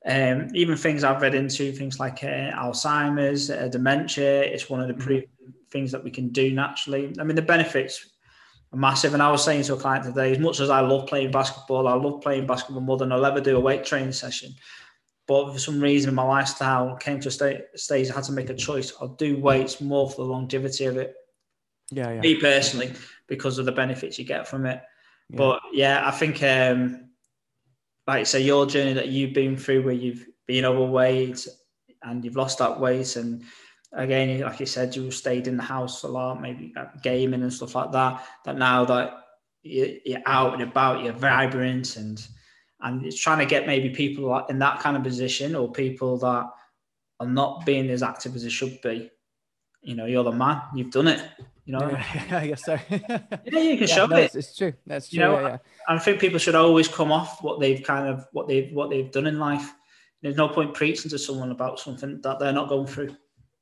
Um, 0.05 0.47
even 0.55 0.75
things 0.77 1.03
I've 1.03 1.21
read 1.21 1.35
into, 1.35 1.71
things 1.71 1.99
like 1.99 2.23
uh, 2.23 2.51
Alzheimer's, 2.51 3.51
uh, 3.51 3.67
dementia, 3.67 4.41
it's 4.41 4.69
one 4.69 4.81
of 4.81 4.87
the 4.87 4.95
pre- 4.95 5.27
things 5.69 5.91
that 5.91 6.03
we 6.03 6.09
can 6.09 6.29
do 6.29 6.51
naturally. 6.51 7.13
I 7.19 7.23
mean, 7.23 7.35
the 7.35 7.41
benefits 7.41 8.09
are 8.73 8.79
massive. 8.79 9.13
And 9.13 9.21
I 9.21 9.31
was 9.31 9.43
saying 9.43 9.63
to 9.63 9.75
a 9.75 9.77
client 9.77 10.05
today, 10.05 10.31
as 10.31 10.39
much 10.39 10.59
as 10.59 10.69
I 10.69 10.79
love 10.79 11.07
playing 11.07 11.31
basketball, 11.31 11.87
I 11.87 11.93
love 11.93 12.21
playing 12.21 12.47
basketball 12.47 12.81
more 12.81 12.97
than 12.97 13.11
I'll 13.11 13.25
ever 13.25 13.41
do 13.41 13.57
a 13.57 13.59
weight 13.59 13.85
training 13.85 14.13
session. 14.13 14.53
But 15.27 15.53
for 15.53 15.59
some 15.59 15.79
reason, 15.79 16.15
my 16.15 16.23
lifestyle 16.23 16.95
came 16.95 17.19
to 17.21 17.29
a 17.29 17.77
stage 17.77 18.09
I 18.09 18.13
had 18.13 18.23
to 18.25 18.31
make 18.31 18.49
a 18.49 18.55
choice. 18.55 18.91
I'll 18.99 19.15
do 19.15 19.39
weights 19.39 19.79
more 19.79 20.09
for 20.09 20.25
the 20.25 20.31
longevity 20.31 20.85
of 20.85 20.97
it. 20.97 21.15
Yeah, 21.91 22.11
yeah. 22.13 22.21
Me 22.21 22.35
personally, 22.35 22.93
because 23.27 23.59
of 23.59 23.65
the 23.65 23.71
benefits 23.71 24.17
you 24.17 24.25
get 24.25 24.47
from 24.47 24.65
it. 24.65 24.81
Yeah. 25.29 25.37
But 25.37 25.61
yeah, 25.73 26.01
I 26.05 26.11
think 26.11 26.41
um, 26.41 27.10
like 28.07 28.25
say 28.25 28.41
your 28.41 28.65
journey 28.65 28.93
that 28.93 29.09
you've 29.09 29.33
been 29.33 29.55
through 29.57 29.83
where 29.83 29.93
you've 29.93 30.25
been 30.47 30.65
overweight 30.65 31.47
and 32.03 32.25
you've 32.25 32.35
lost 32.35 32.57
that 32.59 32.79
weight 32.79 33.15
and 33.15 33.43
again 33.93 34.41
like 34.41 34.59
you 34.59 34.65
said 34.65 34.95
you 34.95 35.11
stayed 35.11 35.47
in 35.47 35.57
the 35.57 35.63
house 35.63 36.03
a 36.03 36.07
lot 36.07 36.41
maybe 36.41 36.73
uh, 36.77 36.85
gaming 37.03 37.41
and 37.43 37.53
stuff 37.53 37.75
like 37.75 37.91
that 37.91 38.25
that 38.45 38.57
now 38.57 38.83
that 38.85 39.25
you're 39.63 40.21
out 40.25 40.53
and 40.53 40.63
about 40.63 41.03
you're 41.03 41.13
vibrant 41.13 41.97
and 41.97 42.27
and 42.81 43.05
it's 43.05 43.19
trying 43.19 43.39
to 43.39 43.45
get 43.45 43.67
maybe 43.67 43.89
people 43.89 44.43
in 44.49 44.59
that 44.59 44.79
kind 44.79 44.97
of 44.97 45.03
position 45.03 45.55
or 45.55 45.71
people 45.71 46.17
that 46.17 46.45
are 47.19 47.27
not 47.27 47.65
being 47.65 47.89
as 47.89 48.01
active 48.01 48.35
as 48.35 48.43
they 48.43 48.49
should 48.49 48.81
be. 48.81 49.09
You 49.83 49.95
know 49.95 50.05
you're 50.05 50.23
the 50.23 50.31
man 50.31 50.61
you've 50.75 50.91
done 50.91 51.07
it 51.07 51.23
you 51.71 51.79
know, 51.79 51.89
yeah, 51.89 52.25
I 52.37 52.47
guess 52.47 52.65
so. 52.65 52.77
yeah, 52.89 52.99
you 53.45 53.77
can 53.77 53.87
yeah, 53.87 53.95
show 53.95 54.05
no, 54.05 54.17
it. 54.17 54.35
It's, 54.35 54.55
true. 54.55 54.73
That's 54.85 55.09
true. 55.09 55.19
You 55.19 55.25
know, 55.25 55.39
yeah, 55.39 55.47
yeah. 55.47 55.57
I 55.87 55.99
think 55.99 56.19
people 56.19 56.39
should 56.39 56.55
always 56.55 56.87
come 56.87 57.11
off 57.11 57.41
what 57.41 57.59
they've 57.59 57.81
kind 57.83 58.07
of 58.07 58.27
what 58.31 58.47
they've 58.47 58.71
what 58.73 58.89
they've 58.89 59.11
done 59.11 59.27
in 59.27 59.39
life. 59.39 59.73
There's 60.21 60.35
no 60.35 60.49
point 60.49 60.73
preaching 60.73 61.09
to 61.11 61.17
someone 61.17 61.51
about 61.51 61.79
something 61.79 62.21
that 62.21 62.39
they're 62.39 62.53
not 62.53 62.69
going 62.69 62.87
through. 62.87 63.15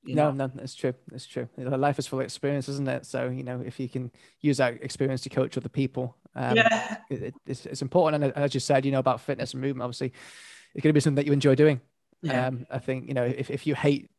no, 0.03 0.31
know? 0.31 0.47
no, 0.47 0.51
that's 0.53 0.75
true. 0.75 0.93
That's 1.09 1.25
true. 1.25 1.47
Life 1.57 1.99
is 1.99 2.07
full 2.07 2.19
of 2.19 2.25
experience, 2.25 2.67
isn't 2.67 2.87
it? 2.87 3.05
So 3.05 3.29
you 3.29 3.43
know, 3.43 3.61
if 3.63 3.79
you 3.79 3.87
can 3.87 4.11
use 4.41 4.57
that 4.57 4.81
experience 4.81 5.21
to 5.21 5.29
coach 5.29 5.57
other 5.57 5.69
people, 5.69 6.17
um, 6.35 6.57
yeah, 6.57 6.97
it, 7.09 7.35
it's, 7.45 7.65
it's 7.65 7.81
important. 7.81 8.23
And 8.23 8.33
as 8.35 8.53
you 8.53 8.59
said, 8.59 8.85
you 8.85 8.91
know 8.91 8.99
about 8.99 9.21
fitness 9.21 9.53
and 9.53 9.61
movement. 9.61 9.83
Obviously, 9.83 10.13
it's 10.73 10.83
going 10.83 10.89
to 10.89 10.93
be 10.93 10.99
something 10.99 11.15
that 11.15 11.27
you 11.27 11.33
enjoy 11.33 11.55
doing. 11.55 11.81
Yeah. 12.21 12.47
Um, 12.47 12.65
I 12.69 12.79
think 12.79 13.07
you 13.07 13.13
know 13.13 13.23
if, 13.23 13.49
if 13.49 13.67
you 13.67 13.75
hate 13.75 14.09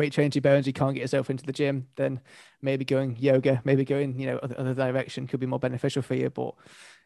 weight 0.00 0.12
training 0.12 0.30
to 0.30 0.40
bones, 0.40 0.66
you 0.66 0.72
can't 0.72 0.94
get 0.94 1.02
yourself 1.02 1.28
into 1.28 1.44
the 1.44 1.52
gym, 1.52 1.86
then 1.96 2.20
maybe 2.62 2.86
going 2.86 3.16
yoga, 3.20 3.60
maybe 3.64 3.84
going, 3.84 4.18
you 4.18 4.26
know, 4.26 4.38
other, 4.38 4.58
other 4.58 4.74
direction 4.74 5.26
could 5.26 5.40
be 5.40 5.46
more 5.46 5.58
beneficial 5.58 6.00
for 6.00 6.14
you. 6.14 6.30
But 6.30 6.54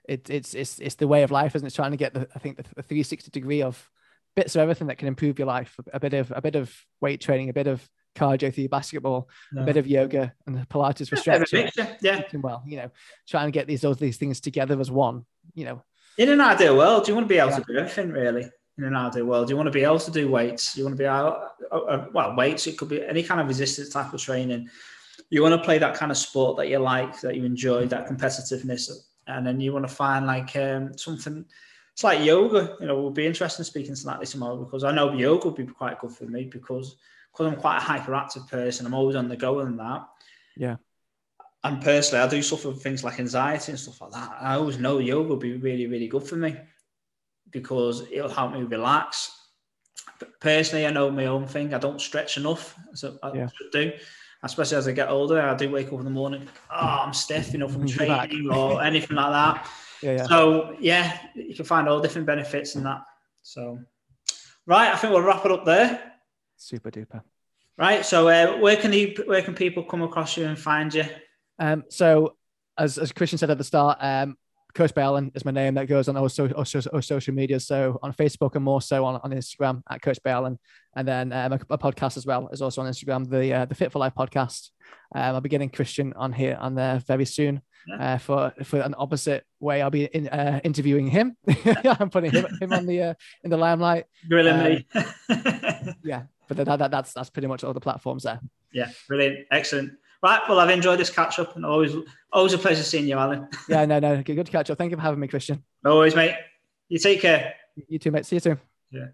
it, 0.09 0.31
it's 0.31 0.55
it's 0.55 0.79
it's 0.79 0.95
the 0.95 1.09
way 1.09 1.25
of 1.25 1.33
life, 1.33 1.57
isn't 1.57 1.67
it? 1.67 1.69
It's 1.69 1.77
trying 1.77 1.91
to 1.91 1.97
get 1.97 2.15
the 2.15 2.29
I 2.35 2.39
think 2.39 2.57
the, 2.57 2.63
the 2.63 2.83
360 2.83 3.31
degree 3.33 3.63
of 3.63 3.91
bits 4.37 4.55
of 4.55 4.61
everything 4.61 4.87
that 4.87 4.99
can 4.99 5.09
improve 5.09 5.39
your 5.39 5.49
life. 5.49 5.77
A 5.93 5.99
bit 5.99 6.15
of 6.15 6.33
a 6.35 6.41
bit 6.41 6.55
of 6.55 6.73
weight 7.01 7.21
training, 7.21 7.49
a 7.49 7.53
bit 7.53 7.67
of 7.67 7.87
cardio 8.15 8.55
through 8.55 8.69
basketball, 8.69 9.29
yeah. 9.53 9.63
a 9.63 9.65
bit 9.65 9.77
of 9.77 9.89
yoga 9.89 10.33
and 10.47 10.57
Pilates 10.69 11.09
for 11.09 11.17
stretching. 11.17 11.69
Yeah. 12.01 12.23
Well, 12.35 12.63
you 12.65 12.77
know, 12.77 12.91
trying 13.27 13.49
to 13.49 13.53
get 13.53 13.67
these 13.67 13.85
all 13.85 13.95
these 13.95 14.19
things 14.19 14.41
together 14.41 14.79
as 14.81 14.91
one, 14.91 15.25
you 15.55 15.65
know. 15.65 15.83
In 16.17 16.29
an 16.29 16.41
ideal 16.41 16.77
world, 16.77 17.05
do 17.05 17.11
you 17.11 17.17
want 17.17 17.27
to 17.27 17.35
be 17.35 17.41
able 17.41 17.51
yeah. 17.51 17.59
to 17.59 17.65
do 17.67 17.79
everything 17.79 18.13
really? 18.13 18.51
In 18.79 18.85
an 18.85 18.97
ideal 18.97 19.27
world. 19.27 19.49
You 19.49 19.57
want 19.57 19.67
to 19.67 19.73
be 19.73 19.85
able 19.85 20.01
to 20.01 20.11
do 20.11 20.29
weights. 20.29 20.77
You 20.77 20.85
want 20.85 20.97
to 20.97 20.99
be 20.99 21.05
able, 21.05 21.49
uh, 21.71 21.77
uh, 21.77 22.07
well, 22.13 22.35
weights. 22.35 22.67
It 22.67 22.77
could 22.77 22.89
be 22.89 23.05
any 23.05 23.23
kind 23.23 23.41
of 23.41 23.47
resistance 23.47 23.91
type 23.91 24.13
of 24.13 24.21
training. 24.21 24.69
You 25.31 25.43
want 25.43 25.55
to 25.55 25.65
play 25.65 25.79
that 25.79 25.95
kind 25.95 26.11
of 26.11 26.19
sport 26.19 26.57
that 26.57 26.69
you 26.69 26.79
like, 26.79 27.21
that 27.21 27.37
you 27.37 27.45
enjoy, 27.45 27.87
that 27.87 28.09
competitiveness, 28.09 28.91
and 29.27 29.47
then 29.47 29.61
you 29.61 29.73
want 29.73 29.89
to 29.89 29.95
find 29.95 30.27
like 30.27 30.55
um, 30.57 30.97
something. 30.99 31.45
It's 31.93 32.05
like 32.05 32.25
yoga. 32.25 32.77
You 32.81 32.87
know, 32.87 32.99
it 32.99 33.03
would 33.03 33.15
be 33.15 33.27
interesting 33.27 33.65
speaking 33.65 33.95
to 33.95 34.07
Natalie 34.07 34.27
tomorrow 34.27 34.57
because 34.57 34.83
I 34.83 34.91
know 34.91 35.13
yoga 35.13 35.49
would 35.49 35.57
be 35.57 35.67
quite 35.67 36.01
good 36.01 36.13
for 36.13 36.25
me 36.25 36.45
because 36.45 36.97
because 37.33 37.53
I'm 37.53 37.59
quite 37.59 37.79
a 37.79 37.81
hyperactive 37.81 38.49
person. 38.49 38.87
I'm 38.87 38.95
always 38.95 39.17
on 39.17 39.29
the 39.29 39.37
go 39.37 39.61
and 39.61 39.79
that. 39.79 40.07
Yeah. 40.57 40.77
And 41.63 41.81
personally, 41.81 42.23
I 42.23 42.29
do 42.29 42.43
suffer 42.43 42.71
from 42.71 42.75
things 42.75 43.03
like 43.03 43.19
anxiety 43.19 43.73
and 43.73 43.81
stuff 43.81 44.01
like 44.01 44.13
that. 44.13 44.37
I 44.39 44.55
always 44.55 44.79
know 44.79 44.99
yoga 44.99 45.31
would 45.31 45.41
be 45.41 45.57
really, 45.57 45.87
really 45.87 46.09
good 46.09 46.25
for 46.25 46.37
me 46.37 46.57
because 47.55 48.03
it'll 48.11 48.29
help 48.29 48.53
me 48.53 48.65
relax. 48.65 49.31
But 50.19 50.39
personally, 50.41 50.87
I 50.87 50.91
know 50.91 51.11
my 51.11 51.27
own 51.27 51.47
thing. 51.47 51.73
I 51.73 51.79
don't 51.79 52.01
stretch 52.01 52.37
enough, 52.37 52.77
so 52.93 53.17
I 53.23 53.33
yeah. 53.33 53.49
do. 53.73 53.93
Especially 54.43 54.77
as 54.77 54.87
I 54.87 54.93
get 54.93 55.09
older, 55.09 55.41
I 55.41 55.55
do 55.55 55.71
wake 55.71 55.87
up 55.87 56.01
in 56.01 56.05
the 56.05 56.11
morning. 56.11 56.47
Oh, 56.71 56.99
I'm 57.05 57.15
stiff, 57.15 57.53
you 57.53 57.59
know, 57.59 57.69
from 57.69 57.87
training 57.97 58.51
or 58.53 58.83
anything 58.91 59.17
like 59.17 59.33
that. 59.33 59.71
Yeah, 60.03 60.17
yeah. 60.17 60.27
So 60.27 60.77
yeah, 60.79 61.19
you 61.35 61.55
can 61.55 61.65
find 61.65 61.89
all 61.89 62.01
different 62.01 62.27
benefits 62.27 62.75
in 62.75 62.83
that. 62.83 63.03
So, 63.43 63.79
right, 64.67 64.93
I 64.93 64.97
think 64.97 65.15
we'll 65.15 65.23
wrap 65.23 65.47
it 65.47 65.53
up 65.53 65.65
there. 65.65 66.13
Super 66.57 66.91
duper. 66.91 67.23
Right. 67.79 68.05
So, 68.05 68.29
uh, 68.29 68.59
where 68.59 68.77
can 68.77 68.93
you, 68.93 69.15
where 69.27 69.43
can 69.43 69.55
people 69.55 69.83
come 69.83 70.03
across 70.03 70.37
you 70.37 70.45
and 70.45 70.59
find 70.59 70.93
you? 70.93 71.05
Um. 71.59 71.85
So, 71.89 72.37
as 72.77 72.99
as 72.99 73.13
Christian 73.13 73.39
said 73.39 73.51
at 73.51 73.59
the 73.59 73.65
start, 73.65 73.99
um, 74.01 74.37
Coach 74.75 74.95
Bellin 74.95 75.31
is 75.35 75.45
my 75.45 75.53
name 75.53 75.75
that 75.75 75.87
goes 75.87 76.09
on 76.09 76.17
all, 76.17 76.29
so, 76.29 76.49
all, 76.49 76.65
all 76.93 77.03
social 77.03 77.35
media. 77.35 77.61
So 77.61 77.99
on 78.03 78.13
Facebook 78.13 78.57
and 78.57 78.65
more 78.65 78.83
so 78.83 79.05
on, 79.05 79.21
on 79.23 79.31
Instagram 79.31 79.83
at 79.89 80.03
Coach 80.03 80.19
Bellin. 80.25 80.59
And 80.97 81.07
then 81.07 81.33
um, 81.33 81.53
a, 81.53 81.61
a, 81.71 81.79
podcast 81.79 82.17
as 82.17 82.27
well 82.27 82.49
is 82.49 82.61
also 82.61 82.83
on 82.83 82.91
Instagram, 82.91 83.29
the 83.29 83.53
uh, 83.53 83.65
the 83.67 83.75
Fit 83.75 83.93
for 83.93 84.01
Life 84.01 84.15
podcast. 84.17 84.71
Um, 85.15 85.37
I'll 85.37 85.41
be 85.41 85.49
getting 85.49 85.71
Christian 85.71 86.13
on 86.15 86.33
here 86.33 86.59
on 86.61 86.75
there 86.75 86.99
very 86.99 87.25
soon 87.25 87.63
yeah. 87.87 88.15
uh, 88.15 88.19
for 88.19 88.53
for 88.65 88.81
an 88.81 88.95
opposite 88.99 89.45
way. 89.61 89.83
I'll 89.83 89.91
be 89.91 90.05
in, 90.05 90.29
uh, 90.29 90.61
interviewing 90.65 91.09
him. 91.09 91.37
I'm 91.85 92.11
putting 92.11 92.33
him, 92.33 92.47
him 92.61 92.73
on 92.73 92.87
the 92.87 93.03
uh, 93.03 93.15
in 93.43 93.51
the 93.51 93.57
limelight. 93.57 94.05
Grilling 94.29 94.63
me. 94.63 94.87
Um, 94.95 95.95
yeah, 96.05 96.23
but 96.49 96.57
that, 96.59 96.79
that, 96.79 96.91
that's 96.91 97.13
that's 97.13 97.31
pretty 97.31 97.49
much 97.49 97.65
all 97.65 97.75
the 97.75 97.81
platforms 97.81 98.25
there. 98.25 98.41
Yeah, 98.73 98.91
brilliant, 99.09 99.47
excellent. 99.51 99.93
Right. 100.25 100.41
Well, 100.49 100.59
I've 100.59 100.71
enjoyed 100.71 100.99
this 100.99 101.11
catch 101.11 101.39
up 101.39 101.55
and 101.55 101.67
always 101.67 101.95
always 102.33 102.55
a 102.55 102.59
pleasure 102.59 102.83
seeing 102.83 103.07
you, 103.07 103.19
Alan. 103.19 103.47
yeah, 103.69 103.85
no, 103.85 103.99
no. 103.99 104.23
Good 104.23 104.47
to 104.47 104.51
catch 104.51 104.71
up. 104.71 104.79
Thank 104.79 104.91
you 104.91 104.97
for 104.97 105.03
having 105.03 105.21
me, 105.21 105.29
Christian. 105.29 105.63
No 105.83 105.97
worries, 105.97 106.15
mate. 106.15 106.35
You 106.89 106.99
take 106.99 107.21
care. 107.21 107.53
You 107.89 107.99
too, 107.99 108.11
mate. 108.11 108.25
See 108.25 108.37
you 108.37 108.41
soon. 108.41 108.59
Yeah. 108.91 109.09